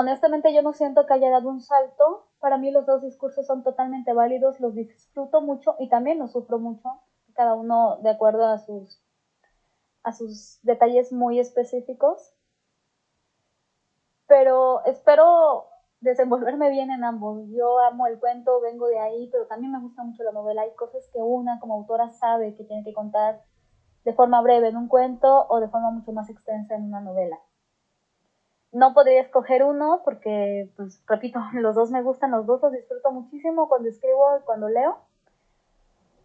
Honestamente 0.00 0.54
yo 0.54 0.62
no 0.62 0.72
siento 0.72 1.04
que 1.04 1.12
haya 1.12 1.28
dado 1.28 1.50
un 1.50 1.60
salto, 1.60 2.26
para 2.38 2.56
mí 2.56 2.70
los 2.70 2.86
dos 2.86 3.02
discursos 3.02 3.46
son 3.46 3.62
totalmente 3.62 4.14
válidos, 4.14 4.58
los 4.58 4.74
disfruto 4.74 5.42
mucho 5.42 5.76
y 5.78 5.90
también 5.90 6.18
los 6.18 6.32
sufro 6.32 6.58
mucho, 6.58 7.02
cada 7.34 7.52
uno 7.52 7.98
de 7.98 8.08
acuerdo 8.08 8.46
a 8.46 8.56
sus, 8.56 8.98
a 10.02 10.12
sus 10.12 10.58
detalles 10.62 11.12
muy 11.12 11.38
específicos. 11.38 12.32
Pero 14.26 14.82
espero 14.86 15.66
desenvolverme 16.00 16.70
bien 16.70 16.90
en 16.90 17.04
ambos. 17.04 17.46
Yo 17.50 17.78
amo 17.80 18.06
el 18.06 18.18
cuento, 18.18 18.58
vengo 18.62 18.88
de 18.88 19.00
ahí, 19.00 19.28
pero 19.30 19.48
también 19.48 19.70
me 19.70 19.80
gusta 19.80 20.02
mucho 20.02 20.22
la 20.22 20.32
novela. 20.32 20.62
Hay 20.62 20.74
cosas 20.76 21.06
que 21.12 21.18
una 21.18 21.60
como 21.60 21.74
autora 21.74 22.10
sabe 22.12 22.54
que 22.54 22.64
tiene 22.64 22.84
que 22.84 22.94
contar 22.94 23.42
de 24.04 24.14
forma 24.14 24.40
breve 24.40 24.68
en 24.68 24.78
un 24.78 24.88
cuento 24.88 25.46
o 25.50 25.60
de 25.60 25.68
forma 25.68 25.90
mucho 25.90 26.12
más 26.12 26.30
extensa 26.30 26.74
en 26.74 26.84
una 26.84 27.02
novela. 27.02 27.38
No 28.72 28.94
podría 28.94 29.22
escoger 29.22 29.64
uno 29.64 30.02
porque, 30.04 30.70
pues, 30.76 31.02
repito, 31.06 31.40
los 31.54 31.74
dos 31.74 31.90
me 31.90 32.02
gustan, 32.02 32.30
los 32.30 32.46
dos 32.46 32.62
los 32.62 32.72
disfruto 32.72 33.10
muchísimo 33.10 33.68
cuando 33.68 33.88
escribo 33.88 34.38
y 34.38 34.44
cuando 34.44 34.68
leo. 34.68 34.98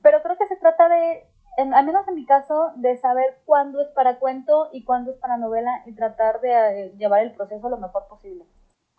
Pero 0.01 0.21
creo 0.21 0.37
que 0.37 0.47
se 0.47 0.57
trata 0.57 0.87
de, 0.87 1.27
al 1.57 1.85
menos 1.85 2.07
en 2.07 2.15
mi 2.15 2.25
caso, 2.25 2.71
de 2.75 2.97
saber 2.97 3.39
cuándo 3.45 3.81
es 3.81 3.87
para 3.89 4.19
cuento 4.19 4.69
y 4.71 4.83
cuándo 4.83 5.11
es 5.11 5.17
para 5.17 5.37
novela 5.37 5.83
y 5.85 5.95
tratar 5.95 6.41
de 6.41 6.51
eh, 6.51 6.93
llevar 6.97 7.21
el 7.21 7.33
proceso 7.33 7.69
lo 7.69 7.77
mejor 7.77 8.07
posible. 8.07 8.45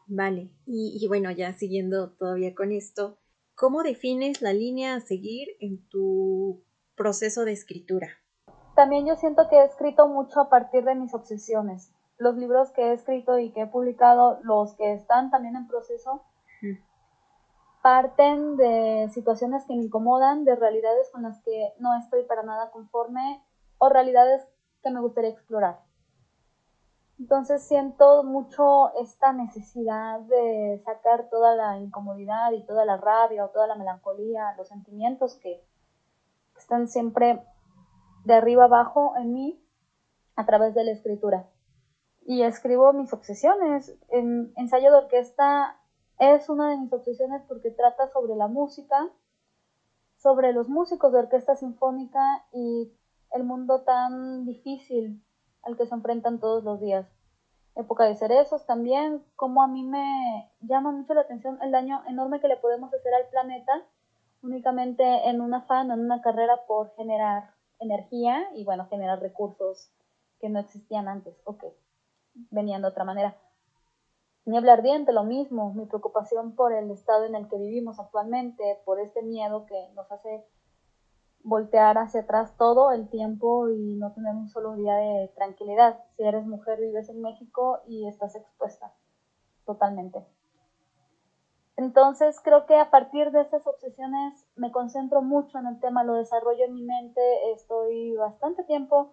Vale, 0.08 0.50
y, 0.66 1.04
bueno, 1.08 1.32
ya 1.32 1.52
siguiendo 1.52 2.12
todavía 2.12 2.54
con 2.54 2.70
esto, 2.70 3.18
¿cómo 3.56 3.82
defines 3.82 4.40
la 4.40 4.52
línea 4.52 4.94
a 4.94 5.00
seguir 5.00 5.48
en 5.58 5.88
tu 5.88 6.64
proceso 6.94 7.44
de 7.44 7.52
escritura? 7.52 8.08
También 8.76 9.04
yo 9.04 9.16
siento 9.16 9.48
que 9.48 9.56
he 9.56 9.64
escrito 9.64 10.06
mucho 10.06 10.40
a 10.40 10.48
partir 10.48 10.84
de 10.84 10.94
mis 10.94 11.12
obsesiones. 11.12 11.92
Los 12.18 12.36
libros 12.36 12.70
que 12.70 12.82
he 12.82 12.92
escrito 12.92 13.38
y 13.38 13.50
que 13.52 13.62
he 13.62 13.66
publicado, 13.66 14.38
los 14.42 14.74
que 14.74 14.92
están 14.92 15.30
también 15.30 15.56
en 15.56 15.66
proceso, 15.66 16.22
parten 17.82 18.56
de 18.56 19.08
situaciones 19.12 19.64
que 19.64 19.76
me 19.76 19.84
incomodan, 19.84 20.44
de 20.44 20.56
realidades 20.56 21.08
con 21.10 21.22
las 21.22 21.40
que 21.42 21.72
no 21.78 21.94
estoy 21.96 22.24
para 22.24 22.42
nada 22.42 22.70
conforme 22.70 23.42
o 23.78 23.88
realidades 23.88 24.46
que 24.82 24.90
me 24.90 25.00
gustaría 25.00 25.30
explorar. 25.30 25.80
Entonces 27.18 27.62
siento 27.62 28.24
mucho 28.24 28.92
esta 28.94 29.32
necesidad 29.32 30.20
de 30.20 30.82
sacar 30.84 31.30
toda 31.30 31.54
la 31.54 31.78
incomodidad 31.78 32.52
y 32.52 32.66
toda 32.66 32.84
la 32.84 32.98
rabia 32.98 33.44
o 33.44 33.50
toda 33.50 33.66
la 33.66 33.76
melancolía, 33.76 34.54
los 34.58 34.68
sentimientos 34.68 35.36
que 35.36 35.62
están 36.58 36.88
siempre 36.88 37.42
de 38.24 38.34
arriba 38.34 38.64
abajo 38.64 39.14
en 39.16 39.32
mí 39.32 39.62
a 40.34 40.44
través 40.44 40.74
de 40.74 40.84
la 40.84 40.90
escritura. 40.90 41.48
Y 42.28 42.42
escribo 42.42 42.92
mis 42.92 43.12
obsesiones. 43.12 43.96
En 44.10 44.52
ensayo 44.56 44.90
de 44.90 44.98
orquesta 44.98 45.80
es 46.18 46.48
una 46.48 46.70
de 46.70 46.76
mis 46.76 46.92
obsesiones 46.92 47.42
porque 47.46 47.70
trata 47.70 48.08
sobre 48.08 48.34
la 48.34 48.48
música, 48.48 49.08
sobre 50.16 50.52
los 50.52 50.68
músicos 50.68 51.12
de 51.12 51.20
orquesta 51.20 51.54
sinfónica 51.54 52.44
y 52.52 52.92
el 53.32 53.44
mundo 53.44 53.82
tan 53.82 54.44
difícil 54.44 55.24
al 55.62 55.76
que 55.76 55.86
se 55.86 55.94
enfrentan 55.94 56.40
todos 56.40 56.64
los 56.64 56.80
días. 56.80 57.06
Época 57.76 58.04
de 58.04 58.16
cerezos 58.16 58.66
también, 58.66 59.22
como 59.36 59.62
a 59.62 59.68
mí 59.68 59.84
me 59.84 60.50
llama 60.60 60.90
mucho 60.90 61.14
la 61.14 61.20
atención 61.20 61.58
el 61.62 61.70
daño 61.70 62.02
enorme 62.08 62.40
que 62.40 62.48
le 62.48 62.56
podemos 62.56 62.92
hacer 62.92 63.14
al 63.14 63.28
planeta 63.28 63.84
únicamente 64.42 65.28
en 65.28 65.40
un 65.40 65.54
afán, 65.54 65.92
en 65.92 66.00
una 66.00 66.22
carrera 66.22 66.66
por 66.66 66.92
generar 66.96 67.54
energía 67.78 68.48
y 68.54 68.64
bueno, 68.64 68.88
generar 68.88 69.20
recursos 69.20 69.92
que 70.40 70.48
no 70.48 70.58
existían 70.58 71.06
antes 71.06 71.40
o 71.44 71.56
que 71.58 71.72
venían 72.50 72.82
de 72.82 72.88
otra 72.88 73.04
manera. 73.04 73.36
Niebla 74.44 74.74
ardiente, 74.74 75.12
lo 75.12 75.24
mismo, 75.24 75.74
mi 75.74 75.86
preocupación 75.86 76.54
por 76.54 76.72
el 76.72 76.90
estado 76.90 77.24
en 77.24 77.34
el 77.34 77.48
que 77.48 77.58
vivimos 77.58 77.98
actualmente, 77.98 78.80
por 78.84 79.00
este 79.00 79.22
miedo 79.22 79.66
que 79.66 79.90
nos 79.94 80.10
hace 80.12 80.44
voltear 81.42 81.98
hacia 81.98 82.22
atrás 82.22 82.56
todo 82.56 82.92
el 82.92 83.08
tiempo 83.08 83.68
y 83.68 83.94
no 83.94 84.12
tener 84.12 84.34
un 84.34 84.48
solo 84.48 84.74
día 84.74 84.94
de 84.94 85.32
tranquilidad. 85.36 86.04
Si 86.16 86.22
eres 86.22 86.46
mujer, 86.46 86.80
vives 86.80 87.08
en 87.08 87.22
México 87.22 87.80
y 87.86 88.06
estás 88.06 88.34
expuesta 88.34 88.92
totalmente. 89.64 90.24
Entonces 91.76 92.40
creo 92.42 92.66
que 92.66 92.76
a 92.76 92.90
partir 92.90 93.32
de 93.32 93.42
estas 93.42 93.66
obsesiones 93.66 94.46
me 94.56 94.72
concentro 94.72 95.22
mucho 95.22 95.58
en 95.58 95.66
el 95.66 95.78
tema, 95.78 96.04
lo 96.04 96.14
desarrollo 96.14 96.64
en 96.64 96.74
mi 96.74 96.82
mente, 96.82 97.20
estoy 97.52 98.16
bastante 98.16 98.64
tiempo 98.64 99.12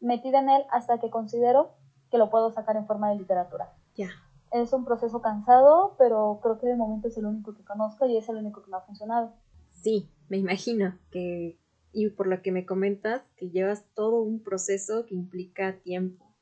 metida 0.00 0.40
en 0.40 0.50
él 0.50 0.64
hasta 0.70 0.98
que 0.98 1.10
considero 1.10 1.70
que 2.12 2.18
lo 2.18 2.30
puedo 2.30 2.52
sacar 2.52 2.76
en 2.76 2.86
forma 2.86 3.10
de 3.10 3.16
literatura. 3.16 3.74
Ya. 3.96 4.10
Es 4.52 4.72
un 4.72 4.84
proceso 4.84 5.20
cansado, 5.20 5.96
pero 5.98 6.38
creo 6.42 6.60
que 6.60 6.66
de 6.66 6.76
momento 6.76 7.08
es 7.08 7.16
el 7.16 7.24
único 7.24 7.54
que 7.54 7.64
conozco 7.64 8.06
y 8.06 8.18
es 8.18 8.28
el 8.28 8.36
único 8.36 8.62
que 8.62 8.70
me 8.70 8.76
ha 8.76 8.82
funcionado. 8.82 9.32
Sí, 9.72 10.10
me 10.28 10.36
imagino 10.36 10.98
que 11.10 11.58
y 11.92 12.08
por 12.08 12.26
lo 12.26 12.40
que 12.42 12.52
me 12.52 12.64
comentas, 12.64 13.22
que 13.36 13.50
llevas 13.50 13.84
todo 13.94 14.22
un 14.22 14.42
proceso 14.42 15.04
que 15.06 15.14
implica 15.14 15.78
tiempo. 15.80 16.34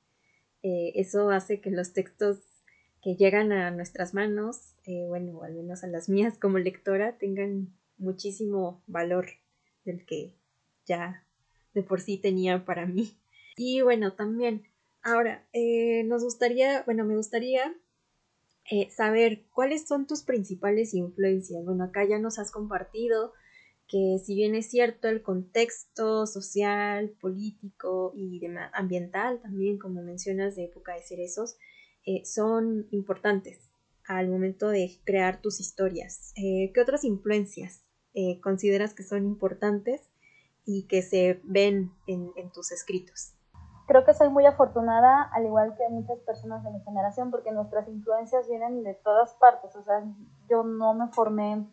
Eh, 0.62 0.92
eso 0.94 1.30
hace 1.30 1.60
que 1.60 1.70
los 1.70 1.92
textos 1.92 2.38
que 3.02 3.16
llegan 3.16 3.50
a 3.52 3.70
nuestras 3.70 4.14
manos, 4.14 4.76
eh, 4.84 5.06
bueno, 5.08 5.42
al 5.42 5.54
menos 5.54 5.82
a 5.82 5.88
las 5.88 6.08
mías 6.08 6.38
como 6.38 6.58
lectora, 6.58 7.18
tengan 7.18 7.74
muchísimo 7.98 8.82
valor 8.86 9.26
del 9.84 10.04
que 10.04 10.36
ya 10.86 11.24
de 11.74 11.82
por 11.82 12.00
sí 12.00 12.18
tenía 12.18 12.64
para 12.64 12.86
mí. 12.86 13.16
Y 13.56 13.82
bueno, 13.82 14.12
también, 14.12 14.62
ahora, 15.02 15.46
eh, 15.52 16.04
nos 16.04 16.22
gustaría, 16.22 16.82
bueno, 16.84 17.04
me 17.04 17.16
gustaría 17.16 17.74
saber 18.96 19.42
cuáles 19.52 19.88
son 19.88 20.06
tus 20.06 20.22
principales 20.22 20.94
influencias. 20.94 21.64
Bueno, 21.64 21.82
acá 21.82 22.04
ya 22.04 22.20
nos 22.20 22.38
has 22.38 22.52
compartido 22.52 23.32
que 23.90 24.18
si 24.24 24.36
bien 24.36 24.54
es 24.54 24.70
cierto 24.70 25.08
el 25.08 25.20
contexto 25.20 26.24
social, 26.26 27.10
político 27.20 28.12
y 28.14 28.40
ambiental 28.72 29.40
también, 29.42 29.78
como 29.78 30.00
mencionas, 30.02 30.54
de 30.54 30.64
época 30.64 30.94
de 30.94 31.02
cerezos, 31.02 31.56
eh, 32.06 32.24
son 32.24 32.86
importantes 32.92 33.68
al 34.06 34.28
momento 34.28 34.68
de 34.68 35.00
crear 35.04 35.42
tus 35.42 35.58
historias. 35.58 36.32
Eh, 36.36 36.70
¿Qué 36.72 36.80
otras 36.80 37.02
influencias 37.02 37.82
eh, 38.14 38.40
consideras 38.40 38.94
que 38.94 39.02
son 39.02 39.26
importantes 39.26 40.00
y 40.64 40.86
que 40.86 41.02
se 41.02 41.40
ven 41.42 41.90
en, 42.06 42.30
en 42.36 42.52
tus 42.52 42.70
escritos? 42.70 43.34
Creo 43.90 44.04
que 44.04 44.14
soy 44.14 44.28
muy 44.28 44.46
afortunada, 44.46 45.28
al 45.32 45.46
igual 45.46 45.74
que 45.76 45.88
muchas 45.88 46.20
personas 46.20 46.62
de 46.62 46.70
mi 46.70 46.80
generación, 46.84 47.32
porque 47.32 47.50
nuestras 47.50 47.88
influencias 47.88 48.48
vienen 48.48 48.84
de 48.84 48.94
todas 48.94 49.34
partes. 49.34 49.74
O 49.74 49.82
sea, 49.82 50.04
yo 50.48 50.62
no 50.62 50.94
me 50.94 51.08
formé 51.08 51.66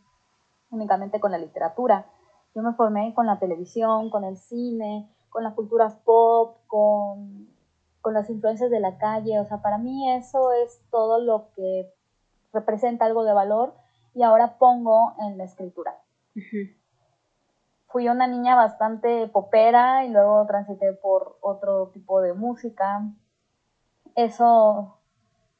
únicamente 0.71 1.19
con 1.19 1.31
la 1.31 1.37
literatura. 1.37 2.07
Yo 2.55 2.63
me 2.63 2.73
formé 2.73 3.13
con 3.13 3.27
la 3.27 3.37
televisión, 3.37 4.09
con 4.09 4.23
el 4.23 4.35
cine, 4.35 5.07
con 5.29 5.43
las 5.43 5.53
culturas 5.53 5.93
pop, 6.05 6.57
con, 6.65 7.49
con 8.01 8.15
las 8.15 8.31
influencias 8.31 8.71
de 8.71 8.79
la 8.79 8.97
calle, 8.97 9.39
o 9.39 9.45
sea, 9.45 9.61
para 9.61 9.77
mí 9.77 10.11
eso 10.11 10.51
es 10.53 10.81
todo 10.89 11.19
lo 11.19 11.51
que 11.55 11.93
representa 12.51 13.05
algo 13.05 13.25
de 13.25 13.33
valor 13.33 13.75
y 14.15 14.23
ahora 14.23 14.57
pongo 14.57 15.13
en 15.19 15.37
la 15.37 15.43
escritura. 15.43 15.95
Fui 17.87 18.07
una 18.09 18.27
niña 18.27 18.55
bastante 18.55 19.27
popera 19.27 20.05
y 20.05 20.09
luego 20.09 20.45
transité 20.45 20.93
por 20.93 21.37
otro 21.41 21.89
tipo 21.93 22.21
de 22.21 22.33
música. 22.33 23.01
Eso 24.15 24.97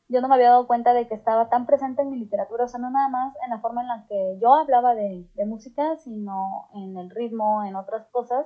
yo 0.10 0.22
no 0.22 0.28
me 0.28 0.36
había 0.36 0.50
dado 0.50 0.68
cuenta 0.68 0.94
de 0.94 1.08
que 1.08 1.16
estaba 1.16 1.50
tan 1.50 1.66
presente 1.66 2.02
en 2.02 2.10
mi 2.10 2.18
literatura, 2.18 2.66
o 2.66 2.68
sea, 2.68 2.80
no 2.80 2.90
nada 2.90 3.10
más 3.10 3.36
en 3.44 3.50
la 3.50 3.60
forma 3.60 3.82
en 3.82 3.88
la 3.88 4.06
que 4.08 4.38
yo 4.42 4.56
hablaba 4.56 4.96
de, 4.96 5.28
de 5.34 5.46
música, 5.46 5.98
sino 5.98 6.70
en 6.74 6.98
el 6.98 7.10
ritmo, 7.10 7.64
en 7.64 7.76
otras 7.76 8.08
cosas, 8.08 8.46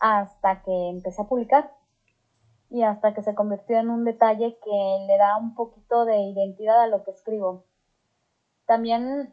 hasta 0.00 0.62
que 0.62 0.90
empecé 0.90 1.22
a 1.22 1.26
publicar 1.26 1.72
y 2.70 2.82
hasta 2.82 3.14
que 3.14 3.22
se 3.22 3.34
convirtió 3.34 3.78
en 3.78 3.90
un 3.90 4.04
detalle 4.04 4.58
que 4.62 5.06
le 5.06 5.18
da 5.18 5.36
un 5.36 5.54
poquito 5.54 6.04
de 6.04 6.18
identidad 6.18 6.82
a 6.82 6.86
lo 6.86 7.02
que 7.02 7.10
escribo. 7.10 7.64
También 8.66 9.32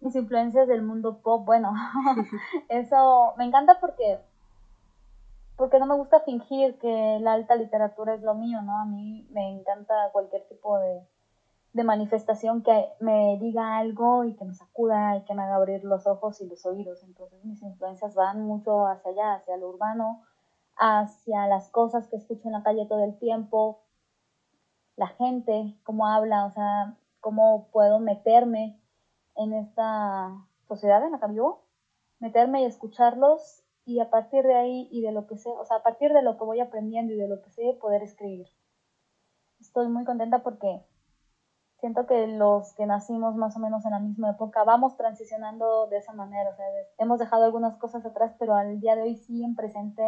mis 0.00 0.14
influencias 0.14 0.68
del 0.68 0.82
mundo 0.82 1.18
pop, 1.22 1.44
bueno, 1.44 1.72
eso 2.68 3.34
me 3.36 3.44
encanta 3.44 3.78
porque 3.80 4.20
porque 5.56 5.78
no 5.78 5.86
me 5.86 5.94
gusta 5.94 6.20
fingir 6.20 6.78
que 6.78 7.18
la 7.20 7.32
alta 7.32 7.56
literatura 7.56 8.14
es 8.14 8.20
lo 8.20 8.34
mío, 8.34 8.60
¿no? 8.60 8.78
A 8.78 8.84
mí 8.84 9.26
me 9.30 9.48
encanta 9.48 10.10
cualquier 10.12 10.46
tipo 10.48 10.78
de, 10.78 11.00
de 11.72 11.82
manifestación 11.82 12.62
que 12.62 12.88
me 13.00 13.38
diga 13.38 13.78
algo 13.78 14.24
y 14.24 14.34
que 14.34 14.44
me 14.44 14.52
sacuda 14.52 15.16
y 15.16 15.24
que 15.24 15.34
me 15.34 15.42
haga 15.42 15.56
abrir 15.56 15.82
los 15.82 16.06
ojos 16.06 16.42
y 16.42 16.46
los 16.46 16.66
oídos. 16.66 17.02
Entonces 17.04 17.42
mis 17.42 17.62
influencias 17.62 18.14
van 18.14 18.42
mucho 18.42 18.86
hacia 18.86 19.10
allá, 19.12 19.34
hacia 19.34 19.56
lo 19.56 19.70
urbano, 19.70 20.22
hacia 20.76 21.46
las 21.46 21.70
cosas 21.70 22.06
que 22.08 22.16
escucho 22.16 22.48
en 22.48 22.52
la 22.52 22.62
calle 22.62 22.86
todo 22.86 23.04
el 23.04 23.18
tiempo, 23.18 23.80
la 24.96 25.08
gente, 25.08 25.74
cómo 25.84 26.06
habla, 26.06 26.46
o 26.46 26.50
sea, 26.50 26.96
cómo 27.20 27.68
puedo 27.72 27.98
meterme 27.98 28.78
en 29.36 29.52
esta 29.54 30.46
sociedad 30.68 31.04
en 31.04 31.12
la 31.12 31.20
que 31.20 31.26
vivo, 31.28 31.64
meterme 32.18 32.62
y 32.62 32.64
escucharlos 32.64 33.62
y 33.84 34.00
a 34.00 34.10
partir 34.10 34.44
de 34.44 34.56
ahí 34.56 34.88
y 34.90 35.02
de 35.02 35.12
lo 35.12 35.26
que 35.26 35.36
sé, 35.36 35.50
o 35.50 35.64
sea, 35.64 35.78
a 35.78 35.82
partir 35.82 36.12
de 36.12 36.22
lo 36.22 36.36
que 36.36 36.44
voy 36.44 36.60
aprendiendo 36.60 37.12
y 37.12 37.16
de 37.16 37.28
lo 37.28 37.40
que 37.42 37.50
sé, 37.50 37.78
poder 37.80 38.02
escribir. 38.02 38.48
Estoy 39.60 39.88
muy 39.88 40.04
contenta 40.04 40.42
porque 40.42 40.84
siento 41.78 42.06
que 42.06 42.26
los 42.26 42.72
que 42.74 42.86
nacimos 42.86 43.36
más 43.36 43.56
o 43.56 43.60
menos 43.60 43.84
en 43.84 43.92
la 43.92 44.00
misma 44.00 44.30
época 44.30 44.64
vamos 44.64 44.96
transicionando 44.96 45.86
de 45.86 45.98
esa 45.98 46.12
manera, 46.12 46.50
o 46.50 46.56
sea, 46.56 46.66
hemos 46.98 47.18
dejado 47.18 47.44
algunas 47.44 47.76
cosas 47.76 48.04
atrás, 48.04 48.34
pero 48.38 48.54
al 48.54 48.80
día 48.80 48.96
de 48.96 49.02
hoy 49.02 49.16
siguen 49.16 49.54
presente 49.54 50.02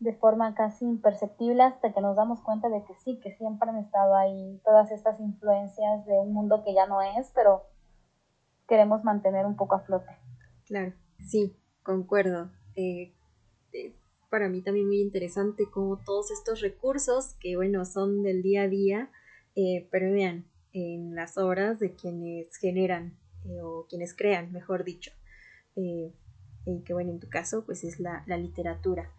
de 0.00 0.12
forma 0.14 0.54
casi 0.54 0.84
imperceptible 0.84 1.62
hasta 1.62 1.92
que 1.92 2.00
nos 2.00 2.16
damos 2.16 2.40
cuenta 2.40 2.68
de 2.68 2.84
que 2.84 2.94
sí, 2.94 3.18
que 3.20 3.32
siempre 3.32 3.68
han 3.68 3.78
estado 3.78 4.14
ahí 4.14 4.60
todas 4.64 4.90
estas 4.90 5.18
influencias 5.20 6.04
de 6.06 6.18
un 6.18 6.32
mundo 6.32 6.62
que 6.64 6.72
ya 6.72 6.86
no 6.86 7.02
es, 7.02 7.30
pero 7.34 7.64
queremos 8.68 9.02
mantener 9.02 9.46
un 9.46 9.56
poco 9.56 9.76
a 9.76 9.80
flote. 9.80 10.10
Claro, 10.66 10.92
sí, 11.26 11.56
concuerdo. 11.82 12.50
Eh, 12.76 13.14
para 14.30 14.48
mí 14.48 14.62
también 14.62 14.86
muy 14.86 15.00
interesante 15.00 15.64
como 15.70 15.98
todos 15.98 16.30
estos 16.30 16.60
recursos 16.60 17.34
que, 17.40 17.56
bueno, 17.56 17.84
son 17.84 18.22
del 18.22 18.42
día 18.42 18.62
a 18.62 18.68
día, 18.68 19.10
eh, 19.56 19.88
vean 19.90 20.44
en 20.72 21.14
las 21.14 21.38
obras 21.38 21.78
de 21.78 21.94
quienes 21.94 22.54
generan 22.56 23.18
eh, 23.46 23.60
o 23.62 23.86
quienes 23.88 24.14
crean, 24.14 24.52
mejor 24.52 24.84
dicho. 24.84 25.12
Eh, 25.76 26.12
y 26.66 26.82
que, 26.82 26.92
bueno, 26.92 27.10
en 27.10 27.20
tu 27.20 27.28
caso, 27.28 27.64
pues 27.64 27.84
es 27.84 27.98
la, 27.98 28.24
literatura. 28.26 29.10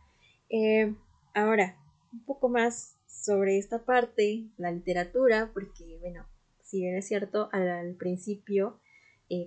ahora, 1.33 1.77
un 2.13 2.23
poco 2.25 2.49
más 2.49 2.97
sobre 3.07 3.57
esta 3.57 3.85
parte, 3.85 4.49
la 4.57 4.71
literatura, 4.71 5.49
porque, 5.53 5.97
bueno, 5.99 6.25
si 6.63 6.81
bien 6.81 6.95
es 6.95 7.07
cierto, 7.07 7.49
al 7.51 7.95
principio, 7.95 8.79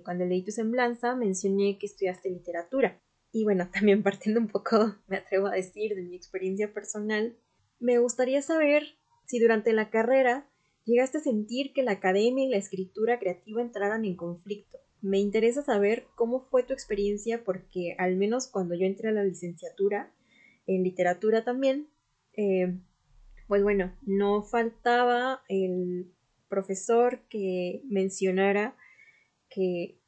cuando 0.03 0.25
leí 0.25 0.43
tu 0.43 0.51
semblanza, 0.51 1.15
mencioné 1.15 1.77
que 1.77 1.85
estudiaste 1.85 2.29
literatura. 2.29 3.01
Y 3.31 3.43
bueno, 3.43 3.69
también 3.73 4.03
partiendo 4.03 4.39
un 4.39 4.47
poco, 4.47 4.95
me 5.07 5.17
atrevo 5.17 5.47
a 5.47 5.55
decir, 5.55 5.95
de 5.95 6.03
mi 6.03 6.15
experiencia 6.15 6.73
personal, 6.73 7.37
me 7.79 7.97
gustaría 7.97 8.41
saber 8.41 8.83
si 9.25 9.39
durante 9.39 9.73
la 9.73 9.89
carrera 9.89 10.49
llegaste 10.85 11.17
a 11.17 11.21
sentir 11.21 11.73
que 11.73 11.83
la 11.83 11.93
academia 11.93 12.45
y 12.45 12.49
la 12.49 12.57
escritura 12.57 13.19
creativa 13.19 13.61
entraran 13.61 14.05
en 14.05 14.15
conflicto. 14.15 14.79
Me 15.01 15.19
interesa 15.19 15.63
saber 15.63 16.07
cómo 16.15 16.47
fue 16.49 16.63
tu 16.63 16.73
experiencia 16.73 17.43
porque 17.43 17.95
al 17.97 18.15
menos 18.15 18.47
cuando 18.47 18.75
yo 18.75 18.85
entré 18.85 19.09
a 19.09 19.13
la 19.13 19.23
licenciatura, 19.23 20.13
en 20.65 20.83
literatura 20.83 21.43
también, 21.43 21.89
eh, 22.37 22.79
pues 23.47 23.63
bueno, 23.63 23.93
no 24.03 24.43
faltaba 24.43 25.41
el 25.49 26.13
profesor 26.47 27.19
que 27.29 27.81
mencionara 27.89 28.77
que 29.53 29.99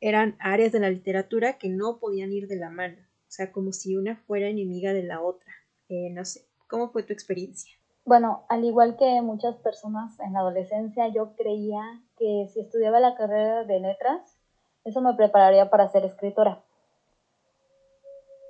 eran 0.00 0.36
áreas 0.40 0.72
de 0.72 0.80
la 0.80 0.90
literatura 0.90 1.58
que 1.58 1.68
no 1.68 1.98
podían 1.98 2.32
ir 2.32 2.48
de 2.48 2.56
la 2.56 2.70
mano, 2.70 2.96
o 2.98 3.30
sea, 3.30 3.52
como 3.52 3.72
si 3.72 3.96
una 3.96 4.16
fuera 4.16 4.48
enemiga 4.48 4.92
de 4.92 5.04
la 5.04 5.22
otra. 5.22 5.52
Eh, 5.88 6.10
no 6.10 6.24
sé, 6.24 6.46
¿cómo 6.68 6.90
fue 6.90 7.02
tu 7.02 7.12
experiencia? 7.12 7.72
Bueno, 8.04 8.44
al 8.48 8.64
igual 8.64 8.96
que 8.96 9.22
muchas 9.22 9.56
personas 9.56 10.18
en 10.20 10.32
la 10.32 10.40
adolescencia, 10.40 11.08
yo 11.08 11.36
creía 11.36 11.80
que 12.18 12.48
si 12.52 12.60
estudiaba 12.60 12.98
la 12.98 13.14
carrera 13.14 13.64
de 13.64 13.78
letras, 13.78 14.36
eso 14.84 15.00
me 15.00 15.14
prepararía 15.14 15.70
para 15.70 15.88
ser 15.88 16.04
escritora. 16.04 16.64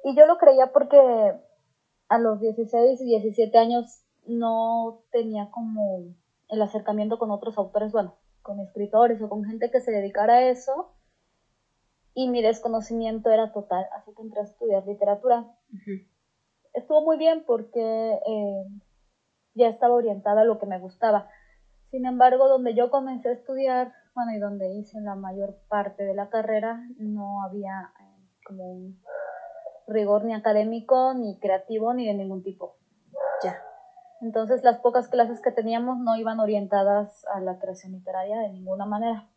Y 0.05 0.17
yo 0.17 0.27
lo 0.27 0.39
creía 0.39 0.73
porque 0.73 0.99
a 2.09 2.19
los 2.19 2.41
16 2.41 3.01
y 3.01 3.05
17 3.05 3.59
años 3.59 4.03
no 4.27 5.03
tenía 5.11 5.51
como 5.51 6.15
el 6.49 6.63
acercamiento 6.63 7.19
con 7.19 7.31
otros 7.31 7.59
autores, 7.59 7.93
bueno, 7.93 8.15
con 8.43 8.61
escritores 8.61 9.21
o 9.23 9.29
con 9.29 9.45
gente 9.45 9.71
que 9.71 9.81
se 9.81 9.91
dedicara 9.91 10.35
a 10.35 10.49
eso 10.49 10.95
y 12.15 12.29
mi 12.29 12.43
desconocimiento 12.43 13.31
era 13.31 13.53
total, 13.53 13.87
así 13.97 14.13
que 14.15 14.23
entré 14.23 14.41
a 14.41 14.45
estudiar 14.45 14.87
literatura. 14.87 15.47
Estuvo 16.75 17.03
muy 17.03 17.17
bien 17.17 17.45
porque 17.47 18.19
eh, 18.27 18.65
ya 19.55 19.69
estaba 19.69 19.95
orientada 19.95 20.43
a 20.43 20.45
lo 20.45 20.59
que 20.59 20.67
me 20.67 20.79
gustaba. 20.79 21.29
Sin 21.91 22.07
embargo, 22.07 22.49
donde 22.49 22.75
yo 22.75 22.91
comencé 22.91 23.29
a 23.29 23.33
estudiar, 23.33 23.93
bueno, 24.15 24.33
y 24.33 24.39
donde 24.39 24.75
hice 24.75 25.01
la 25.01 25.15
mayor 25.15 25.57
parte 25.69 26.05
de 26.05 26.15
la 26.15 26.29
carrera, 26.29 26.87
no 26.99 27.43
había 27.43 27.93
eh, 28.01 28.29
como 28.47 28.73
un 28.73 29.03
rigor 29.87 30.25
ni 30.25 30.35
académico, 30.35 31.15
ni 31.15 31.39
creativo, 31.39 31.95
ni 31.95 32.07
de 32.07 32.15
ningún 32.15 32.43
tipo. 32.43 32.77
Ya. 33.43 33.72
Entonces, 34.23 34.63
las 34.63 34.79
pocas 34.79 35.09
clases 35.09 35.41
que 35.41 35.51
teníamos 35.51 35.99
no 35.99 36.17
iban 36.17 36.39
orientadas 36.39 37.27
a 37.27 37.41
la 37.41 37.59
creación 37.59 37.93
literaria 37.93 38.39
de 38.39 38.51
ninguna 38.51 38.87
manera. 38.87 39.29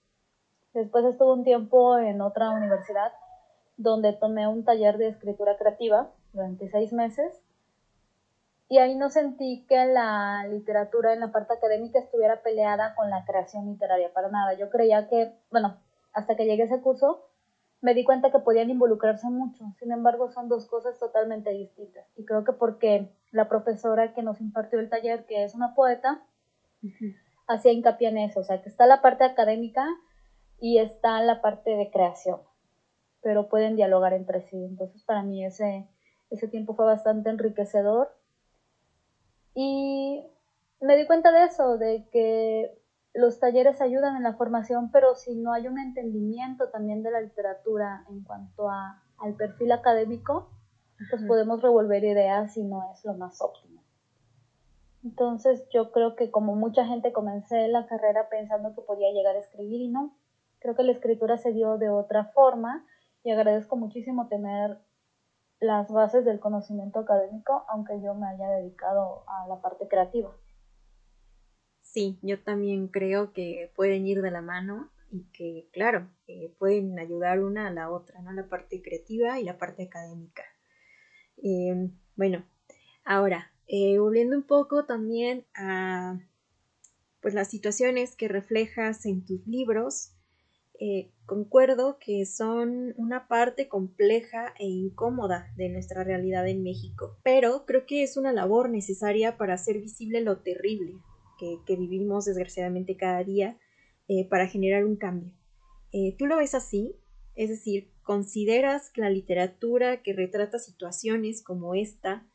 Después 0.75 1.03
estuve 1.05 1.33
un 1.33 1.43
tiempo 1.43 1.97
en 1.97 2.21
otra 2.21 2.51
universidad 2.51 3.11
donde 3.77 4.13
tomé 4.13 4.47
un 4.47 4.63
taller 4.63 4.99
de 4.99 5.07
escritura 5.07 5.57
creativa 5.57 6.11
durante 6.33 6.69
seis 6.69 6.93
meses 6.93 7.41
y 8.69 8.77
ahí 8.77 8.95
no 8.95 9.09
sentí 9.09 9.65
que 9.67 9.85
la 9.85 10.45
literatura 10.47 11.13
en 11.13 11.19
la 11.19 11.31
parte 11.31 11.53
académica 11.53 11.97
estuviera 11.97 12.43
peleada 12.43 12.93
con 12.93 13.09
la 13.09 13.25
creación 13.25 13.65
literaria 13.65 14.13
para 14.13 14.29
nada. 14.29 14.53
Yo 14.53 14.69
creía 14.69 15.07
que, 15.07 15.35
bueno, 15.49 15.77
hasta 16.13 16.35
que 16.35 16.45
llegué 16.45 16.63
a 16.63 16.65
ese 16.65 16.81
curso 16.81 17.25
me 17.81 17.93
di 17.93 18.03
cuenta 18.03 18.31
que 18.31 18.39
podían 18.39 18.71
involucrarse 18.71 19.29
mucho. 19.29 19.63
Sin 19.77 19.91
embargo, 19.91 20.31
son 20.31 20.49
dos 20.49 20.65
cosas 20.65 20.97
totalmente 20.97 21.51
distintas. 21.51 22.07
Y 22.15 22.25
creo 22.25 22.43
que 22.43 22.53
porque 22.53 23.15
la 23.35 23.49
profesora 23.49 24.13
que 24.13 24.23
nos 24.23 24.39
impartió 24.39 24.79
el 24.79 24.89
taller, 24.89 25.25
que 25.25 25.43
es 25.43 25.55
una 25.55 25.75
poeta, 25.75 26.23
hacía 27.47 27.73
hincapié 27.73 28.07
en 28.07 28.17
eso. 28.17 28.39
O 28.39 28.43
sea, 28.43 28.61
que 28.61 28.69
está 28.69 28.87
la 28.87 29.01
parte 29.01 29.25
académica 29.25 29.85
y 30.59 30.79
está 30.79 31.21
la 31.21 31.41
parte 31.41 31.71
de 31.71 31.91
creación, 31.91 32.39
pero 33.21 33.49
pueden 33.49 33.75
dialogar 33.75 34.13
entre 34.13 34.41
sí. 34.43 34.63
Entonces 34.63 35.03
para 35.03 35.21
mí 35.21 35.45
ese, 35.45 35.87
ese 36.29 36.47
tiempo 36.47 36.75
fue 36.75 36.85
bastante 36.85 37.29
enriquecedor 37.29 38.15
y 39.53 40.25
me 40.79 40.95
di 40.95 41.05
cuenta 41.05 41.31
de 41.31 41.45
eso, 41.45 41.77
de 41.77 42.07
que 42.11 42.77
los 43.13 43.39
talleres 43.39 43.81
ayudan 43.81 44.15
en 44.15 44.23
la 44.23 44.35
formación, 44.35 44.91
pero 44.91 45.15
si 45.15 45.35
no 45.35 45.51
hay 45.51 45.67
un 45.67 45.77
entendimiento 45.77 46.69
también 46.69 47.03
de 47.03 47.11
la 47.11 47.21
literatura 47.21 48.05
en 48.09 48.23
cuanto 48.23 48.69
a, 48.69 49.03
al 49.17 49.35
perfil 49.35 49.73
académico, 49.73 50.49
pues 51.09 51.23
podemos 51.27 51.61
revolver 51.61 52.03
ideas 52.03 52.55
y 52.57 52.63
no 52.63 52.91
es 52.93 53.03
lo 53.05 53.13
más 53.15 53.41
óptimo. 53.41 53.83
Entonces 55.03 55.67
yo 55.71 55.91
creo 55.91 56.15
que 56.15 56.31
como 56.31 56.55
mucha 56.55 56.85
gente 56.85 57.13
comencé 57.13 57.67
la 57.67 57.85
carrera 57.85 58.27
pensando 58.29 58.73
que 58.73 58.81
podía 58.81 59.11
llegar 59.11 59.35
a 59.35 59.39
escribir 59.39 59.81
y 59.81 59.89
no, 59.89 60.15
Creo 60.65 60.75
que 60.75 60.81
la 60.81 60.93
escritura 60.93 61.37
se 61.37 61.53
dio 61.53 61.77
de 61.77 61.91
otra 61.91 62.31
forma 62.33 62.83
y 63.23 63.29
agradezco 63.29 63.75
muchísimo 63.75 64.27
tener 64.27 64.79
las 65.59 65.91
bases 65.91 66.25
del 66.25 66.39
conocimiento 66.39 67.01
académico, 67.01 67.65
aunque 67.69 68.01
yo 68.01 68.15
me 68.15 68.25
haya 68.27 68.49
dedicado 68.49 69.23
a 69.27 69.47
la 69.47 69.61
parte 69.61 69.87
creativa. 69.87 70.35
Sí, 71.81 72.17
yo 72.23 72.41
también 72.41 72.87
creo 72.87 73.31
que 73.31 73.71
pueden 73.75 74.07
ir 74.07 74.23
de 74.23 74.31
la 74.31 74.41
mano 74.41 74.89
y 75.11 75.25
que, 75.31 75.69
claro, 75.71 76.09
pueden 76.57 76.97
ayudar 76.97 77.41
una 77.41 77.67
a 77.67 77.71
la 77.71 77.91
otra, 77.91 78.23
¿no? 78.23 78.31
La 78.31 78.49
parte 78.49 78.81
creativa 78.81 79.39
y 79.39 79.43
la 79.43 79.59
parte 79.59 79.83
académica. 79.83 80.41
Em, 81.37 81.91
bueno, 82.15 82.45
ahora, 83.03 83.51
Eh, 83.67 83.97
volviendo 83.97 84.35
un 84.35 84.43
poco 84.43 84.85
también 84.85 85.45
a 85.55 86.19
pues, 87.21 87.33
las 87.33 87.49
situaciones 87.49 88.15
que 88.15 88.27
reflejas 88.27 89.05
en 89.05 89.25
tus 89.25 89.45
libros, 89.47 90.11
eh, 90.79 91.09
concuerdo 91.25 91.97
que 91.97 92.25
son 92.25 92.93
una 92.97 93.27
parte 93.27 93.67
compleja 93.67 94.53
e 94.59 94.65
incómoda 94.65 95.51
de 95.55 95.69
nuestra 95.69 96.03
realidad 96.03 96.47
en 96.47 96.63
México, 96.63 97.17
pero 97.23 97.65
creo 97.65 97.85
que 97.85 98.03
es 98.03 98.17
una 98.17 98.33
labor 98.33 98.69
necesaria 98.69 99.37
para 99.37 99.55
hacer 99.55 99.79
visible 99.79 100.21
lo 100.21 100.37
terrible 100.41 100.93
que, 101.39 101.75
vivimos 101.75 102.25
desgraciadamente 102.25 102.97
cada 102.97 103.23
día 103.23 103.57
eh, 104.07 104.27
para 104.29 104.47
generar 104.47 104.85
un 104.85 104.95
cambio. 104.95 105.31
¿Tú 106.17 106.25
lo 106.25 106.37
ves 106.37 106.53
así? 106.53 106.93
Es 107.35 107.49
decir, 107.49 107.89
¿consideras 108.05 108.89
que 108.89 109.01
la 109.01 109.09
literatura 109.09 110.01
que 110.01 110.13
retrata 110.13 110.59
situaciones 110.59 111.43
como 111.43 111.75
esta 111.75 112.25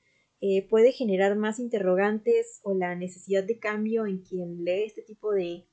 puede 0.69 0.93
generar 0.93 1.37
más 1.37 1.59
interrogantes 1.59 2.61
o 2.63 2.75
la 2.75 2.95
necesidad 2.95 3.45
de 3.45 3.59
cambio 3.59 4.07
en 4.07 4.23
quien 4.23 4.65
lee 4.65 4.85
este 4.85 5.03
tipo 5.03 5.33
de 5.33 5.67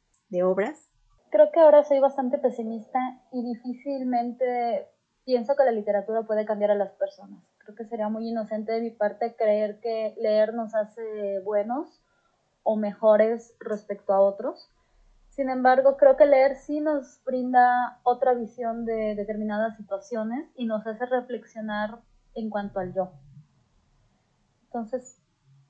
obras? 0.43 0.87
creo 1.29 1.51
que 1.51 1.59
ahora 1.59 1.83
soy 1.83 1.99
bastante 1.99 2.37
pesimista 2.37 2.99
y 3.31 3.43
difícilmente 3.43 4.87
pienso 5.25 5.55
que 5.55 5.65
la 5.65 5.71
literatura 5.71 6.23
puede 6.23 6.45
cambiar 6.45 6.71
a 6.71 6.75
las 6.75 6.91
personas. 6.93 7.43
Creo 7.59 7.75
que 7.75 7.85
sería 7.85 8.09
muy 8.09 8.29
inocente 8.29 8.71
de 8.71 8.81
mi 8.81 8.91
parte 8.91 9.35
creer 9.35 9.79
que 9.79 10.15
leer 10.17 10.53
nos 10.53 10.73
hace 10.73 11.39
buenos 11.43 12.01
o 12.63 12.77
mejores 12.77 13.55
respecto 13.59 14.13
a 14.13 14.21
otros. 14.21 14.71
Sin 15.37 15.51
embargo, 15.51 15.97
creo 15.97 16.17
que 16.17 16.25
leer 16.25 16.55
sí 16.55 16.79
nos 16.79 17.23
brinda 17.23 17.99
otra 18.01 18.33
visión 18.33 18.85
de 18.85 19.13
determinadas 19.13 19.77
situaciones 19.77 20.49
y 20.55 20.65
nos 20.65 20.85
hace 20.87 21.05
reflexionar 21.05 21.99
en 22.33 22.49
cuanto 22.49 22.79
al 22.79 22.91
yo. 22.95 23.11
Entonces, 24.63 25.21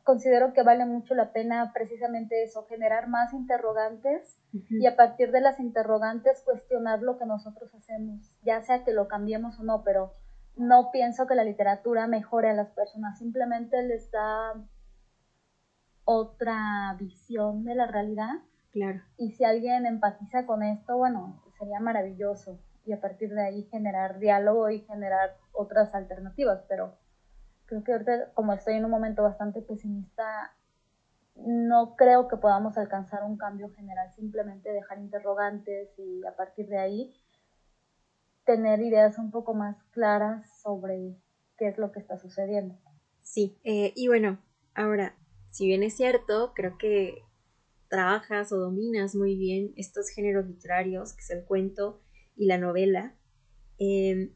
considero 0.06 0.53
que 0.53 0.63
vale 0.63 0.86
mucho 0.86 1.15
la 1.15 1.34
pena 1.34 1.73
precisamente 1.73 2.43
eso, 2.43 2.65
generar 2.67 3.10
más 3.10 3.34
interrogantes 3.34 4.39
y 4.53 4.86
a 4.86 4.95
partir 4.95 5.34
de 5.34 5.41
las 5.41 5.60
interrogantes 5.60 6.43
cuestionar 6.45 7.01
lo 7.01 7.17
que 7.17 7.25
nosotros 7.25 7.69
hacemos, 7.75 8.32
ya 8.43 8.62
sea 8.62 8.86
que 8.86 8.93
lo 8.93 9.10
cambiemos 9.10 9.60
o 9.60 9.63
no, 9.63 9.84
pero 9.84 10.13
no 10.56 10.91
pienso 10.91 11.27
que 11.27 11.36
la 11.36 11.43
literatura 11.43 12.08
mejore 12.08 12.51
a 12.51 12.53
las 12.53 12.69
personas, 12.69 13.19
simplemente 13.19 13.84
les 13.84 14.10
da 14.12 14.53
otra 16.06 16.95
visión 16.97 17.65
de 17.65 17.75
la 17.75 17.88
realidad. 17.88 18.30
Claro. 18.78 19.02
Y 19.18 19.32
si 19.32 19.44
alguien 19.44 19.88
empatiza 19.88 20.46
con 20.46 20.62
esto, 20.62 20.98
bueno, 20.98 21.42
sería 21.58 21.80
maravilloso 21.80 22.60
y 22.86 22.94
a 22.94 23.02
partir 23.02 23.34
de 23.34 23.42
ahí 23.42 23.63
generar 23.72 24.20
diálogo 24.20 24.70
y 24.70 24.82
generar 24.82 25.36
otras 25.52 25.96
alternativas, 25.96 26.63
pero 26.70 26.94
creo 27.66 27.84
que 27.84 27.92
ahorita, 27.94 28.34
como 28.36 28.54
estoy 28.54 28.76
en 28.76 28.86
un 28.86 28.92
momento 28.92 29.24
bastante 29.24 29.63
pesimista, 29.63 30.54
no 31.36 31.96
creo 31.96 32.28
que 32.28 32.38
podamos 32.38 32.78
alcanzar 32.78 33.24
un 33.24 33.36
cambio 33.36 33.72
general, 33.72 34.12
simplemente 34.13 34.72
dejar 34.72 35.00
interrogantes 35.00 35.90
y 35.98 36.24
a 36.28 36.36
partir 36.36 36.68
de 36.68 36.78
ahí 36.78 37.12
tener 38.46 38.80
ideas 38.82 39.18
un 39.18 39.32
poco 39.32 39.56
más 39.56 39.84
claras 39.86 40.62
sobre 40.62 41.18
qué 41.58 41.68
es 41.68 41.80
lo 41.80 41.92
que 41.92 42.00
está 42.00 42.16
sucediendo. 42.20 42.76
Sí, 43.24 43.58
eh, 43.63 43.92
y 43.96 44.08
bueno, 44.08 44.38
ahora, 44.76 45.16
si 45.50 45.66
bien 45.66 45.82
es 45.82 45.96
cierto, 45.96 46.54
creo 46.54 46.78
que 46.78 47.24
trabajas 47.89 48.52
o 48.52 48.58
dominas 48.58 49.15
muy 49.15 49.36
bien 49.36 49.73
estos 49.76 50.10
géneros 50.10 50.45
literarios, 50.47 51.13
que 51.13 51.21
es 51.21 51.30
el 51.30 51.45
cuento 51.45 52.02
y 52.36 52.45
la 52.45 52.58
novela, 52.58 53.15
eh, 53.80 54.34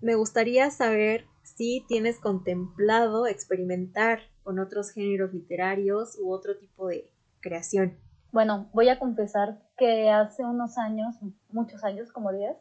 me 0.00 0.14
gustaría 0.14 0.70
saber 0.70 1.26
si 1.42 1.84
tienes 1.88 2.20
contemplado 2.20 3.26
experimentar 3.26 4.20
con 4.42 4.58
otros 4.58 4.92
géneros 4.92 5.32
literarios 5.32 6.16
u 6.20 6.32
otro 6.32 6.56
tipo 6.56 6.88
de 6.88 7.10
creación. 7.40 7.98
Bueno, 8.30 8.68
voy 8.72 8.88
a 8.90 8.98
confesar 8.98 9.58
que 9.76 10.10
hace 10.10 10.44
unos 10.44 10.78
años, 10.78 11.16
muchos 11.48 11.82
años, 11.82 12.12
como 12.12 12.32
10, 12.32 12.56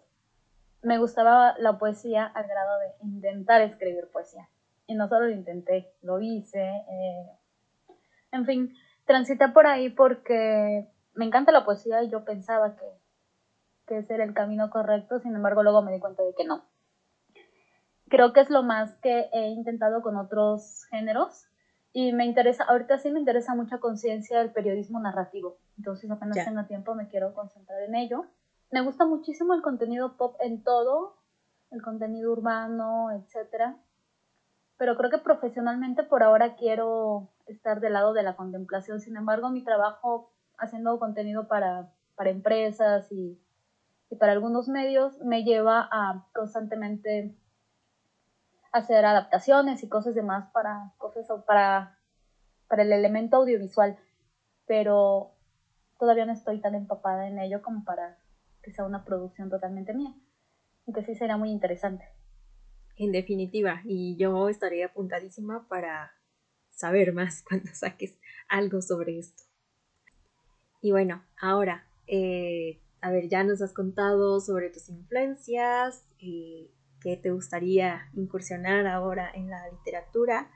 me 0.82 0.98
gustaba 0.98 1.56
la 1.60 1.78
poesía 1.78 2.26
al 2.26 2.48
grado 2.48 2.80
de 2.80 3.08
intentar 3.08 3.62
escribir 3.62 4.10
poesía. 4.12 4.50
Y 4.88 4.96
no 4.96 5.10
solo 5.10 5.28
lo 5.28 5.34
intenté, 5.34 5.92
lo 6.02 6.22
hice. 6.22 6.62
Eh, 6.62 7.30
en 8.32 8.46
fin, 8.46 8.74
transité 9.08 9.48
por 9.48 9.65
ahí 9.65 9.89
porque 9.89 10.88
me 11.15 11.26
encanta 11.26 11.52
la 11.52 11.65
poesía 11.65 12.04
y 12.04 12.10
yo 12.10 12.24
pensaba 12.24 12.76
que, 12.76 12.86
que 13.88 13.98
ese 14.00 14.13
era 14.13 14.24
el 14.24 14.36
camino 14.36 14.70
correcto, 14.70 15.20
sin 15.20 15.36
embargo 15.36 15.63
luego 15.63 15.82
me 15.82 15.93
di 15.93 16.00
cuenta 16.00 16.22
de 16.22 16.36
que 16.36 16.46
no. 16.46 16.65
Creo 18.10 18.34
que 18.34 18.41
es 18.41 18.50
lo 18.50 18.62
más 18.62 18.93
que 18.98 19.30
he 19.34 19.48
intentado 19.48 20.02
con 20.02 20.15
otros 20.17 20.86
géneros 20.91 21.48
y 21.91 22.13
me 22.13 22.26
interesa, 22.26 22.65
ahorita 22.65 23.00
sí 23.00 23.10
me 23.10 23.20
interesa 23.20 23.56
mucha 23.56 23.80
conciencia 23.80 24.39
del 24.39 24.52
periodismo 24.52 25.00
narrativo, 25.00 25.58
entonces 25.78 26.12
apenas 26.12 26.46
tengo 26.46 26.65
tiempo 26.65 26.93
me 26.93 27.08
quiero 27.08 27.34
concentrar 27.34 27.82
en 27.82 27.96
ello. 27.96 28.26
Me 28.70 28.82
gusta 28.82 29.06
muchísimo 29.06 29.54
el 29.54 29.62
contenido 29.62 30.17
pop 30.17 30.36
en 30.41 30.62
todo, 30.62 31.15
el 31.72 31.82
contenido 31.82 32.34
urbano, 32.34 33.12
etcétera, 33.12 33.78
pero 34.78 34.98
creo 34.98 35.10
que 35.10 35.17
profesionalmente 35.17 36.04
por 36.04 36.24
ahora 36.24 36.56
quiero 36.56 37.30
estar 37.48 37.80
del 37.80 37.94
lado 37.94 38.14
de 38.14 38.24
la 38.24 38.36
contemplación, 38.36 39.00
sin 39.00 39.18
embargo 39.18 39.50
mi 39.50 39.64
trabajo 39.64 40.32
haciendo 40.58 41.00
contenido 41.00 41.48
para, 41.48 41.94
para 42.16 42.30
empresas 42.30 43.12
y, 43.12 43.40
y 44.10 44.16
para 44.16 44.32
algunos 44.32 44.68
medios 44.68 45.18
me 45.20 45.44
lleva 45.44 45.88
a 45.92 46.28
constantemente 46.34 47.36
hacer 48.72 49.06
adaptaciones 49.06 49.84
y 49.84 49.90
cosas 49.90 50.16
demás 50.16 50.50
para 50.52 50.94
cosas 50.98 51.28
para, 51.46 51.98
para 52.68 52.84
el 52.84 52.92
elemento 52.92 53.38
audiovisual, 53.38 53.98
pero 54.66 55.32
todavía 56.00 56.26
no 56.26 56.34
estoy 56.34 56.60
tan 56.62 56.76
empapada 56.76 57.28
en 57.28 57.40
ello 57.40 57.62
como 57.62 57.84
para 57.84 58.18
que 58.62 58.72
sea 58.72 58.86
una 58.86 59.04
producción 59.04 59.50
totalmente 59.50 59.94
mía, 59.94 60.14
aunque 60.86 61.04
sí 61.04 61.16
será 61.16 61.38
muy 61.38 61.50
interesante. 61.50 62.06
En 62.98 63.12
definitiva, 63.12 63.82
y 63.86 64.18
yo 64.18 64.50
estaré 64.50 64.84
apuntadísima 64.84 65.68
para 65.70 66.12
saber 66.78 67.13
más 67.13 67.44
cuando 67.48 67.70
saques 67.74 68.16
algo 68.48 68.82
sobre 68.82 69.20
esto. 69.20 69.44
Y 70.82 70.92
bueno, 70.92 71.24
ahora, 71.42 71.88
eh, 72.06 72.80
a 73.02 73.12
ver, 73.12 73.28
ya 73.28 73.44
nos 73.44 73.62
has 73.62 73.74
contado 73.74 74.40
sobre 74.40 74.70
tus 74.70 74.88
influencias, 74.90 76.06
y 76.20 76.72
que 77.02 77.18
te 77.18 77.32
gustaría 77.32 78.10
incursionar 78.13 78.88
ahora 78.88 79.30
en 79.34 79.50
la 79.50 79.70
literatura. 79.70 80.50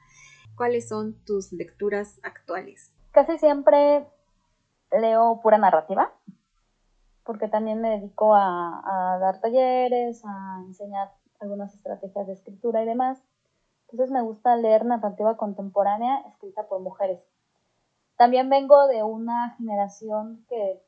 ¿Cuáles 0.55 0.87
son 0.87 1.15
tus 1.25 1.51
lecturas 1.53 2.19
actuales? 2.23 2.93
Casi 3.11 3.37
siempre 3.37 4.07
leo 4.91 5.39
pura 5.41 5.57
narrativa, 5.57 6.13
porque 7.23 7.47
también 7.47 7.81
me 7.81 7.89
dedico 7.89 8.35
a, 8.35 9.17
dar 9.19 9.39
talleres, 9.39 10.21
a 10.25 10.63
enseñar 10.65 11.11
algunas 11.39 11.73
estrategias 11.73 12.27
de 12.27 12.33
escritura 12.33 12.83
y 12.83 12.85
demás. 12.85 13.21
Entonces 13.91 14.11
me 14.11 14.21
gusta 14.21 14.55
leer 14.55 14.85
narrativa 14.85 15.35
contemporánea 15.35 16.21
escrita 16.29 16.67
por 16.67 16.79
mujeres. 16.79 17.21
También 18.17 18.49
vengo 18.49 18.87
de 18.87 19.03
una 19.03 19.55
generación 19.57 20.45
que 20.47 20.81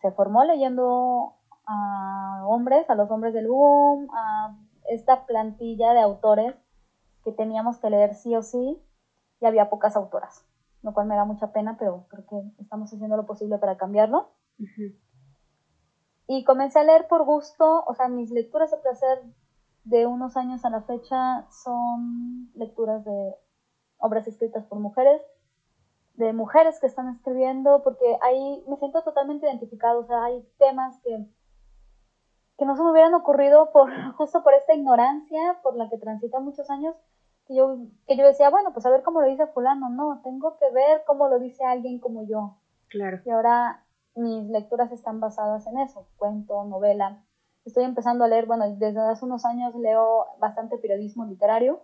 se 0.00 0.10
formó 0.12 0.44
leyendo 0.44 1.34
a 1.66 2.44
hombres, 2.46 2.88
a 2.88 2.94
los 2.94 3.10
hombres 3.10 3.34
del 3.34 3.48
boom, 3.48 4.08
a 4.14 4.56
esta 4.88 5.26
plantilla 5.26 5.92
de 5.92 6.00
autores 6.00 6.54
que 7.24 7.32
teníamos 7.32 7.78
que 7.78 7.90
leer 7.90 8.14
sí 8.14 8.34
o 8.36 8.42
sí 8.42 8.80
y 9.40 9.46
había 9.46 9.70
pocas 9.70 9.96
autoras, 9.96 10.44
lo 10.82 10.92
cual 10.92 11.06
me 11.06 11.16
da 11.16 11.24
mucha 11.24 11.52
pena, 11.52 11.76
pero 11.78 12.06
creo 12.08 12.26
que 12.26 12.62
estamos 12.62 12.92
haciendo 12.92 13.16
lo 13.16 13.26
posible 13.26 13.58
para 13.58 13.76
cambiarlo. 13.76 14.28
Y 16.26 16.44
comencé 16.44 16.78
a 16.78 16.84
leer 16.84 17.06
por 17.08 17.24
gusto, 17.24 17.84
o 17.86 17.94
sea, 17.94 18.08
mis 18.08 18.30
lecturas 18.30 18.70
de 18.70 18.78
placer 18.78 19.22
de 19.84 20.06
unos 20.06 20.36
años 20.36 20.64
a 20.64 20.70
la 20.70 20.82
fecha 20.82 21.46
son 21.50 22.50
lecturas 22.54 23.04
de 23.04 23.34
obras 23.98 24.26
escritas 24.26 24.64
por 24.66 24.78
mujeres, 24.80 25.22
de 26.14 26.32
mujeres 26.32 26.80
que 26.80 26.86
están 26.86 27.08
escribiendo, 27.08 27.82
porque 27.82 28.18
ahí 28.22 28.64
me 28.68 28.76
siento 28.76 29.02
totalmente 29.02 29.46
identificado, 29.46 30.00
o 30.00 30.06
sea, 30.06 30.24
hay 30.24 30.46
temas 30.58 31.00
que 31.02 31.26
que 32.56 32.64
no 32.64 32.76
se 32.76 32.82
me 32.82 32.92
hubieran 32.92 33.14
ocurrido 33.14 33.72
por 33.72 33.90
justo 34.16 34.42
por 34.42 34.54
esta 34.54 34.74
ignorancia 34.74 35.58
por 35.62 35.76
la 35.76 35.88
que 35.88 35.98
transita 35.98 36.40
muchos 36.40 36.70
años 36.70 36.94
que 37.46 37.56
yo 37.56 37.78
que 38.06 38.16
yo 38.16 38.24
decía 38.26 38.48
bueno 38.48 38.72
pues 38.72 38.86
a 38.86 38.90
ver 38.90 39.02
cómo 39.02 39.20
lo 39.20 39.26
dice 39.26 39.46
fulano 39.48 39.90
no 39.90 40.20
tengo 40.22 40.56
que 40.58 40.70
ver 40.70 41.02
cómo 41.06 41.28
lo 41.28 41.38
dice 41.38 41.64
alguien 41.64 41.98
como 41.98 42.26
yo. 42.26 42.58
Claro. 42.88 43.20
Y 43.24 43.30
ahora 43.30 43.84
mis 44.14 44.48
lecturas 44.48 44.92
están 44.92 45.20
basadas 45.20 45.66
en 45.66 45.78
eso 45.78 46.06
cuento 46.16 46.64
novela 46.64 47.24
estoy 47.64 47.84
empezando 47.84 48.24
a 48.24 48.28
leer 48.28 48.46
bueno 48.46 48.68
desde 48.76 49.00
hace 49.00 49.24
unos 49.24 49.44
años 49.44 49.74
leo 49.74 50.26
bastante 50.38 50.78
periodismo 50.78 51.24
literario 51.24 51.82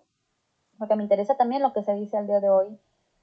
porque 0.78 0.96
me 0.96 1.02
interesa 1.02 1.36
también 1.36 1.62
lo 1.62 1.72
que 1.72 1.82
se 1.82 1.94
dice 1.94 2.16
al 2.16 2.26
día 2.26 2.40
de 2.40 2.48
hoy 2.48 2.78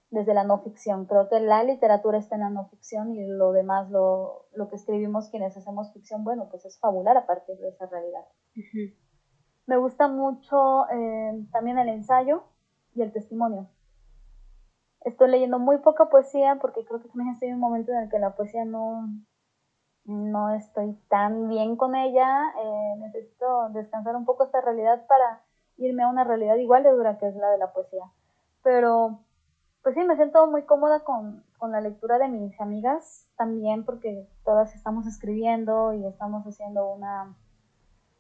desde 0.10 0.34
la 0.34 0.44
no 0.44 0.60
ficción. 0.60 1.06
Creo 1.06 1.28
que 1.28 1.40
la 1.40 1.64
literatura 1.64 2.18
está 2.18 2.36
en 2.36 2.42
la 2.42 2.50
no 2.50 2.70
ficción 2.70 3.12
y 3.12 3.26
lo 3.26 3.52
demás, 3.52 3.90
lo, 3.90 4.46
lo 4.54 4.70
que 4.70 4.76
escribimos 4.76 5.30
quienes 5.30 5.58
hacemos 5.58 5.92
ficción, 5.92 6.24
bueno, 6.24 6.48
pues 6.50 6.66
es 6.66 6.80
fabular 6.80 7.18
a 7.18 7.26
partir 7.26 7.58
de 7.58 7.70
esa 7.70 7.88
realidad. 7.88 8.26
Me 9.66 9.78
gusta 9.78 10.08
mucho 10.08 10.88
eh, 10.90 11.46
también 11.52 11.78
el 11.78 11.90
ensayo 11.90 12.44
y 12.96 13.02
el 13.02 13.12
testimonio. 13.12 13.68
Estoy 15.02 15.30
leyendo 15.30 15.60
muy 15.60 15.78
poca 15.80 16.10
poesía 16.10 16.58
porque 16.62 16.86
creo 16.86 17.02
que 17.02 17.10
también 17.10 17.30
estoy 17.34 17.50
en 17.50 17.56
un 17.56 17.62
momento 17.62 17.92
en 17.92 18.04
el 18.04 18.10
que 18.10 18.20
la 18.20 18.36
poesía 18.36 18.66
no, 18.66 19.10
no 20.08 20.56
estoy 20.56 20.98
tan 21.10 21.50
bien 21.50 21.76
con 21.76 21.96
ella. 21.96 22.54
Eh, 22.64 22.96
necesito 23.00 23.70
descansar 23.70 24.16
un 24.16 24.26
poco 24.26 24.46
esta 24.46 24.62
realidad 24.62 25.06
para 25.08 25.44
irme 25.78 26.04
a 26.04 26.10
una 26.10 26.24
realidad 26.24 26.56
igual 26.56 26.84
de 26.84 26.92
dura 26.92 27.18
que 27.18 27.28
es 27.28 27.36
la 27.36 27.52
de 27.52 27.58
la 27.58 27.74
poesía. 27.74 28.06
Pero, 28.64 29.20
pues 29.84 29.96
sí, 29.96 30.04
me 30.04 30.16
siento 30.16 30.48
muy 30.48 30.64
cómoda 30.64 31.04
con, 31.04 31.44
con 31.58 31.72
la 31.72 31.82
lectura 31.82 32.18
de 32.18 32.30
mis 32.30 32.60
amigas 32.60 33.28
también 33.38 33.86
porque 33.86 34.28
todas 34.44 34.74
estamos 34.76 35.06
escribiendo 35.06 35.94
y 35.94 36.06
estamos 36.06 36.44
haciendo 36.46 36.92
una 36.92 37.38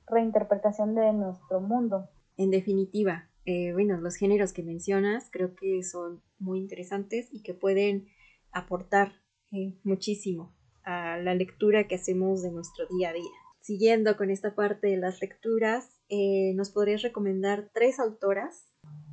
reinterpretación 0.06 0.94
de 0.94 1.14
nuestro 1.14 1.60
mundo. 1.60 2.10
En 2.38 2.52
definitiva, 2.52 3.30
eh, 3.46 3.74
bueno, 3.74 3.98
los 3.98 4.16
géneros 4.16 4.54
que 4.54 4.62
mencionas 4.62 5.30
creo 5.32 5.56
que 5.56 5.82
son 5.84 6.22
muy 6.38 6.60
interesantes 6.60 7.34
y 7.34 7.42
que 7.42 7.54
pueden 7.54 8.08
aportar 8.52 9.14
eh, 9.52 9.74
muchísimo 9.84 10.57
a 10.88 11.18
la 11.18 11.36
lectura 11.36 11.86
que 11.88 11.96
hacemos 11.96 12.42
de 12.42 12.52
nuestro 12.52 12.86
día 12.88 13.10
a 13.10 13.14
día. 13.14 13.30
Siguiendo 13.60 14.16
con 14.16 14.30
esta 14.30 14.56
parte 14.56 14.88
de 14.88 14.96
las 14.96 15.20
lecturas, 15.22 16.00
eh, 16.08 16.54
¿nos 16.56 16.72
podrías 16.72 17.02
recomendar 17.02 17.66
tres 17.74 18.00
autoras? 18.00 18.66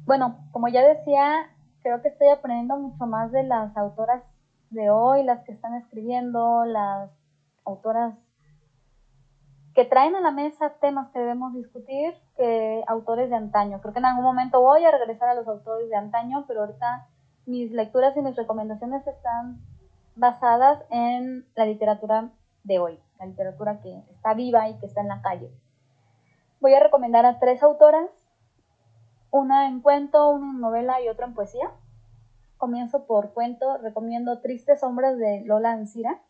Bueno, 0.04 0.38
como 0.52 0.68
ya 0.68 0.86
decía, 0.86 1.50
creo 1.82 2.00
que 2.00 2.08
estoy 2.08 2.28
aprendiendo 2.28 2.76
mucho 2.76 3.06
más 3.06 3.32
de 3.32 3.42
las 3.42 3.76
autoras 3.76 4.22
de 4.70 4.88
hoy, 4.90 5.24
las 5.24 5.44
que 5.44 5.52
están 5.52 5.74
escribiendo, 5.74 6.64
las 6.64 7.10
autoras 7.64 8.14
que 9.74 9.84
traen 9.84 10.14
a 10.14 10.20
la 10.20 10.30
mesa 10.30 10.74
temas 10.80 11.10
que 11.10 11.18
debemos 11.18 11.54
discutir 11.54 12.14
que 12.36 12.84
autores 12.86 13.30
de 13.30 13.36
antaño. 13.36 13.80
Creo 13.80 13.92
que 13.92 13.98
en 13.98 14.04
algún 14.04 14.22
momento 14.22 14.60
voy 14.60 14.84
a 14.84 14.92
regresar 14.92 15.30
a 15.30 15.34
los 15.34 15.48
autores 15.48 15.90
de 15.90 15.96
antaño, 15.96 16.44
pero 16.46 16.60
ahorita 16.60 17.08
mis 17.46 17.72
lecturas 17.72 18.16
y 18.16 18.22
mis 18.22 18.36
recomendaciones 18.36 19.04
están 19.04 19.58
basadas 20.16 20.84
en 20.90 21.46
la 21.54 21.66
literatura 21.66 22.30
de 22.62 22.78
hoy, 22.78 23.00
la 23.18 23.26
literatura 23.26 23.80
que 23.80 24.04
está 24.10 24.34
viva 24.34 24.68
y 24.68 24.78
que 24.78 24.86
está 24.86 25.00
en 25.00 25.08
la 25.08 25.22
calle. 25.22 25.50
Voy 26.60 26.74
a 26.74 26.80
recomendar 26.80 27.26
a 27.26 27.38
tres 27.38 27.62
autoras, 27.62 28.10
una 29.30 29.68
en 29.68 29.80
cuento, 29.80 30.30
una 30.30 30.50
en 30.50 30.60
novela 30.60 31.00
y 31.02 31.08
otra 31.08 31.26
en 31.26 31.34
poesía. 31.34 31.70
Comienzo 32.56 33.06
por 33.06 33.32
cuento, 33.32 33.78
recomiendo 33.78 34.40
Tristes 34.40 34.80
Sombras 34.80 35.18
de 35.18 35.42
Lola 35.44 35.72
Ancira. 35.72 36.22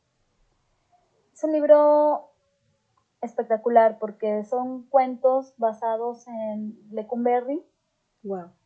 Es 1.32 1.44
un 1.44 1.52
libro 1.52 2.30
espectacular 3.20 3.98
porque 3.98 4.44
son 4.44 4.84
cuentos 4.84 5.54
basados 5.56 6.26
en 6.28 6.78
Lecumberri 6.90 7.64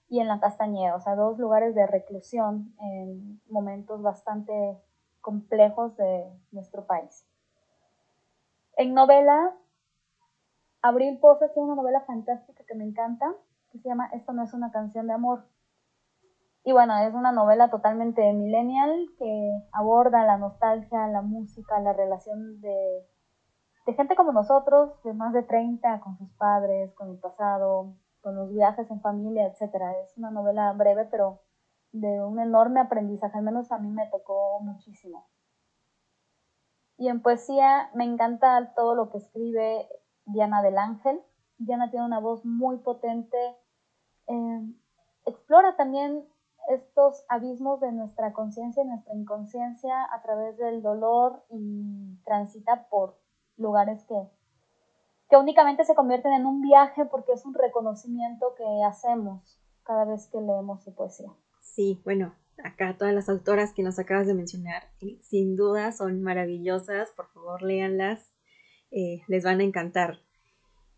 y 0.09 0.21
en 0.21 0.29
la 0.29 0.41
Castañeda, 0.41 0.95
o 0.95 1.01
sea, 1.01 1.17
dos 1.17 1.39
lugares 1.39 1.75
de 1.75 1.87
reclusión 1.87 2.75
en 2.81 3.41
momentos 3.49 4.03
bastante 4.03 4.79
complejos 5.21 5.97
de 5.97 6.31
nuestro 6.53 6.87
país. 6.87 7.27
En 8.77 8.95
novela, 8.95 9.55
Abril 10.83 11.19
Poza 11.19 11.53
tiene 11.53 11.67
una 11.67 11.75
novela 11.75 12.01
fantástica 12.03 12.65
que 12.65 12.75
me 12.75 12.85
encanta, 12.85 13.35
que 13.71 13.79
se 13.79 13.89
llama 13.89 14.11
Esto 14.13 14.33
no 14.33 14.45
es 14.45 14.55
una 14.55 14.71
canción 14.71 15.07
de 15.07 15.15
amor. 15.15 15.45
Y 16.65 16.73
bueno, 16.73 16.97
es 16.99 17.15
una 17.15 17.33
novela 17.33 17.71
totalmente 17.71 18.33
millennial 18.33 19.09
que 19.19 19.63
aborda 19.73 20.25
la 20.25 20.39
nostalgia, 20.39 21.09
la 21.09 21.23
música, 21.23 21.81
la 21.81 21.93
relación 21.93 22.61
de 22.61 23.07
de 23.89 23.95
gente 23.95 24.17
como 24.17 24.33
nosotros, 24.33 25.03
de 25.03 25.15
más 25.15 25.33
de 25.33 25.43
30, 25.43 26.01
con 26.01 26.19
sus 26.19 26.29
padres, 26.33 26.93
con 26.93 27.09
el 27.09 27.17
pasado, 27.17 27.95
con 28.21 28.37
los 28.37 28.51
viajes 28.53 28.91
en 28.91 29.01
familia, 29.01 29.47
etc. 29.47 29.77
Es 30.05 30.19
una 30.19 30.31
novela 30.31 30.71
breve, 30.75 31.07
pero 31.07 31.41
de 31.93 32.25
un 32.25 32.39
enorme 32.39 32.81
aprendizaje, 32.81 33.39
al 33.39 33.45
menos 33.45 33.73
a 33.73 33.79
mí 33.79 33.91
me 33.91 34.07
tocó 34.09 34.61
muchísimo. 34.61 35.29
Y 36.97 37.09
en 37.09 37.23
poesía 37.23 37.91
me 37.95 38.05
encanta 38.05 38.75
todo 38.75 38.95
lo 38.95 39.11
que 39.11 39.19
escribe 39.19 39.89
Diana 40.25 40.63
del 40.63 40.79
Ángel. 40.79 41.23
Diana 41.59 41.91
tiene 41.91 42.07
una 42.07 42.19
voz 42.19 42.45
muy 42.45 42.79
potente. 42.79 43.39
Eh, 44.27 44.75
explora 45.25 45.77
también 45.77 46.29
estos 46.69 47.25
abismos 47.29 47.81
de 47.81 47.93
nuestra 47.93 48.33
conciencia 48.33 48.83
y 48.83 48.87
nuestra 48.87 49.15
inconsciencia 49.15 50.05
a 50.13 50.23
través 50.23 50.59
del 50.59 50.83
dolor 50.83 51.45
y 51.51 52.19
transita 52.25 52.89
por 52.89 53.19
lugares 53.57 54.05
que, 54.05 54.15
que 55.31 55.37
únicamente 55.37 55.85
se 55.85 55.95
convierten 55.95 56.33
en 56.33 56.47
un 56.47 56.61
viaje 56.61 57.07
porque 57.07 57.33
es 57.33 57.47
un 57.47 57.55
reconocimiento 57.55 58.55
que 58.57 58.85
hacemos 58.85 59.59
cada 59.85 60.05
vez 60.05 60.29
que 60.29 60.41
leemos 60.41 60.83
su 60.83 60.95
poesía. 60.95 61.33
Sí, 61.79 62.01
bueno, 62.03 62.35
acá 62.65 62.97
todas 62.99 63.15
las 63.15 63.29
autoras 63.29 63.73
que 63.73 63.85
nos 63.85 64.01
acabas 64.01 64.27
de 64.27 64.35
mencionar, 64.35 64.83
eh, 65.01 65.21
sin 65.23 65.55
duda 65.55 65.93
son 65.93 66.21
maravillosas, 66.25 67.13
por 67.13 67.29
favor 67.29 67.63
léanlas, 67.63 68.33
eh, 68.91 69.23
les 69.29 69.45
van 69.45 69.61
a 69.61 69.63
encantar. 69.63 70.19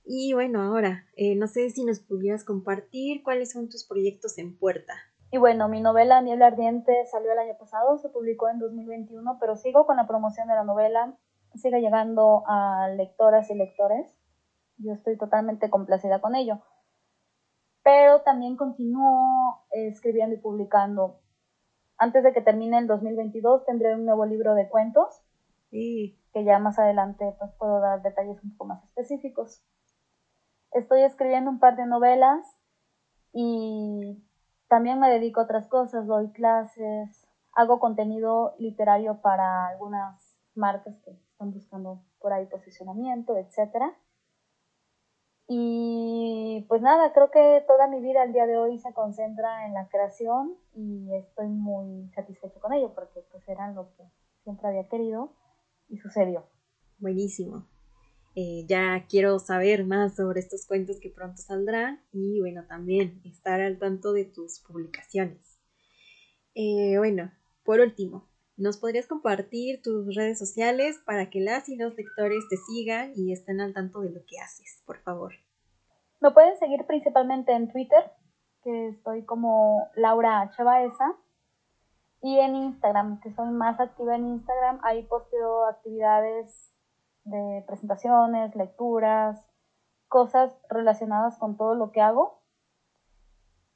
Y 0.06 0.32
bueno, 0.32 0.62
ahora, 0.62 1.04
eh, 1.16 1.36
no 1.36 1.48
sé 1.48 1.68
si 1.68 1.84
nos 1.84 2.00
pudieras 2.00 2.44
compartir 2.44 3.22
cuáles 3.22 3.52
son 3.52 3.68
tus 3.68 3.86
proyectos 3.86 4.38
en 4.38 4.56
puerta. 4.56 4.94
Y 5.30 5.36
bueno, 5.36 5.68
mi 5.68 5.82
novela 5.82 6.22
Niebla 6.22 6.46
Ardiente 6.46 6.94
salió 7.10 7.30
el 7.30 7.38
año 7.40 7.58
pasado, 7.58 7.98
se 7.98 8.08
publicó 8.08 8.48
en 8.48 8.58
2021, 8.58 9.36
pero 9.38 9.56
sigo 9.56 9.84
con 9.84 9.98
la 9.98 10.06
promoción 10.06 10.48
de 10.48 10.54
la 10.54 10.64
novela 10.64 11.14
siga 11.56 11.78
llegando 11.78 12.42
a 12.46 12.88
lectoras 12.96 13.50
y 13.50 13.54
lectores. 13.54 14.16
Yo 14.78 14.94
estoy 14.94 15.18
totalmente 15.18 15.68
complacida 15.68 16.22
con 16.22 16.34
ello. 16.34 16.62
Pero 17.90 18.20
también 18.20 18.57
continúo 18.57 19.64
escribiendo 19.72 20.37
y 20.37 20.38
publicando. 20.38 21.18
Antes 21.98 22.22
de 22.22 22.33
que 22.33 22.40
termine 22.40 22.79
el 22.79 22.87
2022 22.87 23.66
tendré 23.66 23.96
un 23.96 24.07
nuevo 24.07 24.24
libro 24.26 24.55
de 24.55 24.68
cuentos. 24.68 25.20
y 25.72 26.16
Que 26.33 26.44
ya 26.44 26.61
más 26.61 26.79
adelante 26.79 27.35
pues, 27.40 27.50
puedo 27.59 27.81
dar 27.81 28.00
detalles 28.00 28.40
un 28.44 28.53
poco 28.53 28.66
más 28.66 28.85
específicos. 28.85 29.64
Estoy 30.70 31.03
escribiendo 31.03 31.50
un 31.50 31.59
par 31.59 31.74
de 31.74 31.87
novelas 31.87 32.46
y 33.33 34.22
también 34.68 35.00
me 35.00 35.11
dedico 35.11 35.40
a 35.40 35.44
otras 35.44 35.66
cosas. 35.66 36.07
Doy 36.07 36.31
clases, 36.31 37.26
hago 37.55 37.81
contenido 37.81 38.55
literario 38.61 39.20
para 39.20 39.66
algunas 39.66 40.38
marcas 40.55 40.96
que 41.00 41.11
están 41.11 41.50
buscando 41.53 42.05
por 42.20 42.33
ahí 42.33 42.46
posicionamiento, 42.46 43.37
etcétera. 43.37 43.92
Y 45.52 46.64
pues 46.68 46.80
nada, 46.80 47.12
creo 47.12 47.32
que 47.32 47.64
toda 47.66 47.88
mi 47.88 48.00
vida 48.00 48.22
al 48.22 48.32
día 48.32 48.46
de 48.46 48.56
hoy 48.56 48.78
se 48.78 48.92
concentra 48.92 49.66
en 49.66 49.74
la 49.74 49.88
creación 49.88 50.54
y 50.76 51.12
estoy 51.12 51.48
muy 51.48 52.08
satisfecho 52.14 52.60
con 52.60 52.72
ello 52.72 52.94
porque 52.94 53.24
pues 53.32 53.48
era 53.48 53.72
lo 53.72 53.92
que 53.96 54.04
siempre 54.44 54.68
había 54.68 54.88
querido 54.88 55.34
y 55.88 55.98
sucedió. 55.98 56.46
Buenísimo. 56.98 57.66
Eh, 58.36 58.64
ya 58.68 59.06
quiero 59.08 59.40
saber 59.40 59.84
más 59.84 60.14
sobre 60.14 60.38
estos 60.38 60.66
cuentos 60.66 61.00
que 61.00 61.10
pronto 61.10 61.42
saldrán 61.42 62.00
y 62.12 62.38
bueno, 62.38 62.64
también 62.68 63.20
estar 63.24 63.60
al 63.60 63.76
tanto 63.80 64.12
de 64.12 64.26
tus 64.26 64.60
publicaciones. 64.60 65.58
Eh, 66.54 66.96
bueno, 66.96 67.32
por 67.64 67.80
último, 67.80 68.28
¿Nos 68.61 68.77
podrías 68.77 69.07
compartir 69.07 69.81
tus 69.81 70.14
redes 70.14 70.38
sociales 70.38 71.01
para 71.07 71.31
que 71.31 71.40
las 71.40 71.70
y 71.70 71.77
los 71.77 71.96
lectores 71.96 72.46
te 72.51 72.59
sigan 72.59 73.12
y 73.16 73.33
estén 73.33 73.59
al 73.59 73.73
tanto 73.73 74.01
de 74.03 74.11
lo 74.11 74.20
que 74.27 74.38
haces, 74.38 74.83
por 74.85 74.99
favor? 74.99 75.33
Me 76.20 76.31
pueden 76.31 76.59
seguir 76.59 76.85
principalmente 76.87 77.53
en 77.53 77.73
Twitter, 77.73 78.12
que 78.62 78.88
estoy 78.88 79.25
como 79.25 79.88
Laura 79.94 80.42
H. 80.42 80.62
Baeza, 80.62 81.16
y 82.20 82.38
en 82.38 82.55
Instagram, 82.55 83.20
que 83.20 83.33
soy 83.33 83.49
más 83.49 83.81
activa 83.81 84.16
en 84.16 84.27
Instagram. 84.27 84.79
Ahí 84.83 85.05
posteo 85.05 85.64
actividades 85.64 86.70
de 87.25 87.64
presentaciones, 87.66 88.55
lecturas, 88.55 89.42
cosas 90.09 90.53
relacionadas 90.68 91.38
con 91.38 91.57
todo 91.57 91.75
lo 91.75 91.92
que 91.92 92.03
hago. 92.03 92.42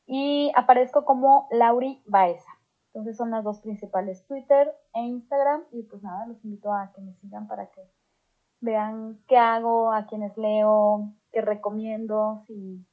Y 0.05 0.53
aparezco 0.55 1.07
como 1.07 1.49
Lauri 1.51 2.03
Baeza. 2.05 2.54
Entonces 2.95 3.17
son 3.17 3.33
las 3.33 3.43
dos 3.43 3.61
principales, 3.61 4.25
Twitter 4.27 4.73
e 4.95 5.01
Instagram. 5.01 5.65
Y 5.73 5.83
pues 5.83 6.01
nada, 6.03 6.27
los 6.29 6.45
invito 6.45 6.73
a 6.73 6.93
que 6.95 7.03
me 7.03 7.13
sigan 7.15 7.49
para 7.49 7.69
que 7.73 7.83
vean 8.61 9.21
qué 9.27 9.37
hago, 9.37 9.93
a 9.93 10.07
quienes 10.07 10.37
leo, 10.37 11.13
qué 11.33 11.41
recomiendo. 11.41 12.45
Si, 12.47 12.87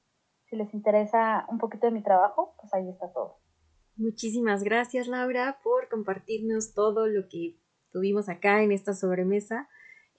si 0.49 0.55
les 0.55 0.73
interesa 0.73 1.45
un 1.49 1.59
poquito 1.59 1.85
de 1.85 1.93
mi 1.93 2.01
trabajo, 2.01 2.55
pues 2.59 2.73
ahí 2.73 2.89
está 2.89 3.13
todo. 3.13 3.37
Muchísimas 3.95 4.63
gracias 4.63 5.07
Laura 5.07 5.59
por 5.63 5.87
compartirnos 5.87 6.73
todo 6.73 7.05
lo 7.05 7.27
que 7.29 7.59
tuvimos 7.91 8.27
acá 8.27 8.63
en 8.63 8.71
esta 8.71 8.95
sobremesa. 8.95 9.69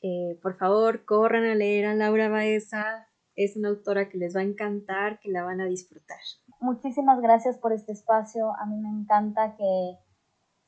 Eh, 0.03 0.39
por 0.41 0.57
favor, 0.57 1.05
corran 1.05 1.45
a 1.45 1.57
leer 1.57 1.87
a 1.87 1.95
Laura 1.95 2.29
Baeza. 2.29 3.09
Es 3.35 3.57
una 3.57 3.71
autora 3.71 4.09
que 4.09 4.19
les 4.19 4.37
va 4.37 4.41
a 4.41 4.45
encantar, 4.45 5.19
que 5.21 5.31
la 5.31 5.43
van 5.43 5.61
a 5.61 5.67
disfrutar. 5.67 6.21
Muchísimas 6.63 7.21
gracias 7.21 7.59
por 7.59 7.73
este 7.73 7.91
espacio. 7.91 8.55
A 8.57 8.67
mí 8.67 8.77
me 8.77 8.89
encanta 8.89 9.57
que 9.57 9.99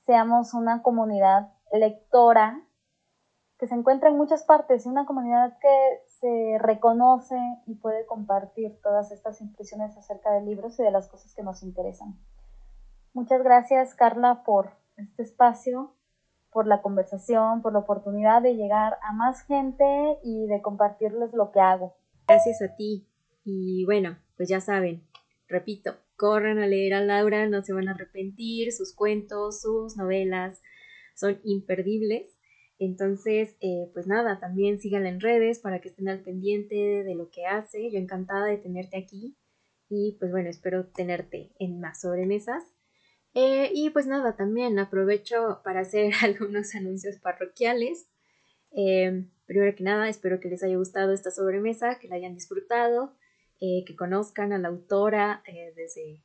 seamos 0.06 0.52
una 0.52 0.82
comunidad 0.82 1.52
lectora 1.72 2.60
que 3.60 3.68
se 3.68 3.76
encuentra 3.76 4.08
en 4.08 4.16
muchas 4.16 4.42
partes 4.42 4.84
y 4.84 4.88
una 4.88 5.06
comunidad 5.06 5.56
que 5.60 6.02
se 6.18 6.58
reconoce 6.58 7.36
y 7.66 7.76
puede 7.76 8.06
compartir 8.06 8.76
todas 8.82 9.12
estas 9.12 9.40
impresiones 9.40 9.96
acerca 9.96 10.32
de 10.32 10.42
libros 10.42 10.80
y 10.80 10.82
de 10.82 10.90
las 10.90 11.06
cosas 11.06 11.32
que 11.32 11.44
nos 11.44 11.62
interesan. 11.62 12.18
Muchas 13.12 13.44
gracias, 13.44 13.94
Carla, 13.94 14.42
por 14.42 14.72
este 14.96 15.22
espacio, 15.22 15.94
por 16.50 16.66
la 16.66 16.82
conversación, 16.82 17.62
por 17.62 17.72
la 17.72 17.78
oportunidad 17.78 18.42
de 18.42 18.56
llegar 18.56 18.98
a 19.00 19.12
más 19.12 19.42
gente 19.42 20.18
y 20.24 20.48
de 20.48 20.60
compartirles 20.60 21.32
lo 21.34 21.52
que 21.52 21.60
hago. 21.60 21.94
Gracias 22.26 22.60
a 22.62 22.74
ti. 22.74 23.06
Y 23.44 23.84
bueno, 23.84 24.18
pues 24.36 24.48
ya 24.48 24.60
saben, 24.60 25.06
repito, 25.54 25.96
corran 26.16 26.58
a 26.58 26.66
leer 26.66 26.94
a 26.94 27.00
Laura, 27.00 27.48
no 27.48 27.62
se 27.62 27.72
van 27.72 27.88
a 27.88 27.92
arrepentir, 27.92 28.72
sus 28.72 28.92
cuentos, 28.92 29.62
sus 29.62 29.96
novelas 29.96 30.60
son 31.14 31.40
imperdibles. 31.44 32.36
Entonces, 32.78 33.56
eh, 33.60 33.88
pues 33.92 34.08
nada, 34.08 34.40
también 34.40 34.80
síganla 34.80 35.08
en 35.08 35.20
redes 35.20 35.60
para 35.60 35.80
que 35.80 35.88
estén 35.88 36.08
al 36.08 36.20
pendiente 36.20 36.74
de 36.74 37.14
lo 37.14 37.30
que 37.30 37.46
hace. 37.46 37.90
Yo 37.90 37.98
encantada 37.98 38.46
de 38.46 38.58
tenerte 38.58 38.96
aquí 38.98 39.36
y 39.88 40.16
pues 40.18 40.32
bueno, 40.32 40.50
espero 40.50 40.86
tenerte 40.86 41.52
en 41.60 41.80
más 41.80 42.00
sobremesas. 42.00 42.64
Eh, 43.34 43.70
y 43.72 43.90
pues 43.90 44.06
nada, 44.06 44.36
también 44.36 44.78
aprovecho 44.78 45.60
para 45.62 45.80
hacer 45.80 46.12
algunos 46.22 46.74
anuncios 46.74 47.16
parroquiales. 47.18 48.08
Eh, 48.72 49.24
primero 49.46 49.74
que 49.76 49.84
nada, 49.84 50.08
espero 50.08 50.40
que 50.40 50.48
les 50.48 50.64
haya 50.64 50.76
gustado 50.76 51.12
esta 51.12 51.30
sobremesa, 51.30 51.98
que 52.00 52.08
la 52.08 52.16
hayan 52.16 52.34
disfrutado, 52.34 53.14
que 53.86 53.96
conozcan 53.96 54.52
a 54.52 54.58
la 54.58 54.68
autora 54.68 55.42
desde 55.74 56.22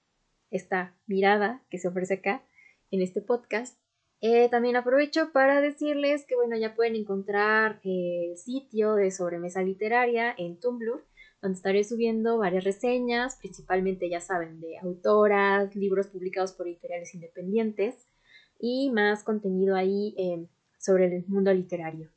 esta 0.51 0.95
mirada 1.07 1.63
que 1.69 1.77
se 1.77 1.87
ofrece 1.87 2.15
acá 2.15 2.43
en 2.91 3.01
este 3.01 3.21
podcast. 3.21 3.77
Eh, 4.21 4.49
también 4.49 4.75
aprovecho 4.75 5.31
para 5.31 5.61
decirles 5.61 6.25
que 6.25 6.35
bueno, 6.35 6.57
ya 6.57 6.75
pueden 6.75 6.95
encontrar 6.95 7.79
el 7.83 8.37
sitio 8.37 8.95
de 8.95 9.11
sobremesa 9.11 9.61
literaria 9.61 10.35
en 10.37 10.59
Tumblr, 10.59 11.05
donde 11.41 11.55
estaré 11.55 11.85
subiendo 11.85 12.37
varias 12.37 12.65
reseñas, 12.65 13.37
principalmente 13.37 14.09
ya 14.09 14.19
saben, 14.19 14.59
de 14.59 14.77
autoras, 14.79 15.73
libros 15.73 16.07
publicados 16.07 16.51
por 16.51 16.67
editoriales 16.67 17.15
independientes 17.15 18.09
y 18.59 18.91
más 18.91 19.23
contenido 19.23 19.75
ahí 19.77 20.15
eh, 20.17 20.45
sobre 20.77 21.05
el 21.05 21.25
mundo 21.27 21.53
literario. 21.53 22.09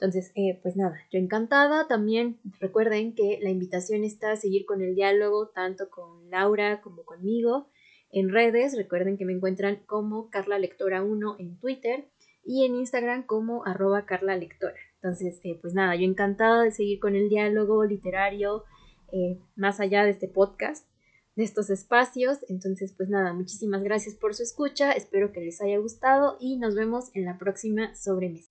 Entonces, 0.00 0.30
eh, 0.36 0.60
pues 0.62 0.76
nada, 0.76 0.96
yo 1.10 1.18
encantada. 1.18 1.88
También 1.88 2.38
recuerden 2.60 3.14
que 3.14 3.38
la 3.42 3.50
invitación 3.50 4.04
está 4.04 4.32
a 4.32 4.36
seguir 4.36 4.64
con 4.64 4.80
el 4.80 4.94
diálogo 4.94 5.48
tanto 5.48 5.90
con 5.90 6.30
Laura 6.30 6.80
como 6.82 7.04
conmigo 7.04 7.68
en 8.12 8.30
redes. 8.30 8.76
Recuerden 8.76 9.16
que 9.16 9.24
me 9.24 9.32
encuentran 9.32 9.82
como 9.86 10.30
Carla 10.30 10.58
Lectora 10.58 11.02
1 11.02 11.36
en 11.40 11.58
Twitter 11.58 12.08
y 12.44 12.64
en 12.64 12.76
Instagram 12.76 13.26
como 13.26 13.66
arroba 13.66 14.06
Carla 14.06 14.36
Lectora. 14.36 14.76
Entonces, 15.02 15.40
eh, 15.42 15.58
pues 15.60 15.74
nada, 15.74 15.96
yo 15.96 16.04
encantada 16.04 16.62
de 16.62 16.70
seguir 16.70 17.00
con 17.00 17.16
el 17.16 17.28
diálogo 17.28 17.84
literario 17.84 18.64
eh, 19.12 19.40
más 19.56 19.80
allá 19.80 20.04
de 20.04 20.10
este 20.10 20.28
podcast, 20.28 20.86
de 21.34 21.42
estos 21.42 21.70
espacios. 21.70 22.38
Entonces, 22.48 22.94
pues 22.96 23.08
nada, 23.08 23.32
muchísimas 23.32 23.82
gracias 23.82 24.14
por 24.14 24.34
su 24.34 24.44
escucha, 24.44 24.92
espero 24.92 25.32
que 25.32 25.40
les 25.40 25.60
haya 25.60 25.78
gustado 25.78 26.36
y 26.40 26.56
nos 26.56 26.76
vemos 26.76 27.10
en 27.14 27.24
la 27.24 27.36
próxima 27.36 27.94
sobremesa. 27.96 28.50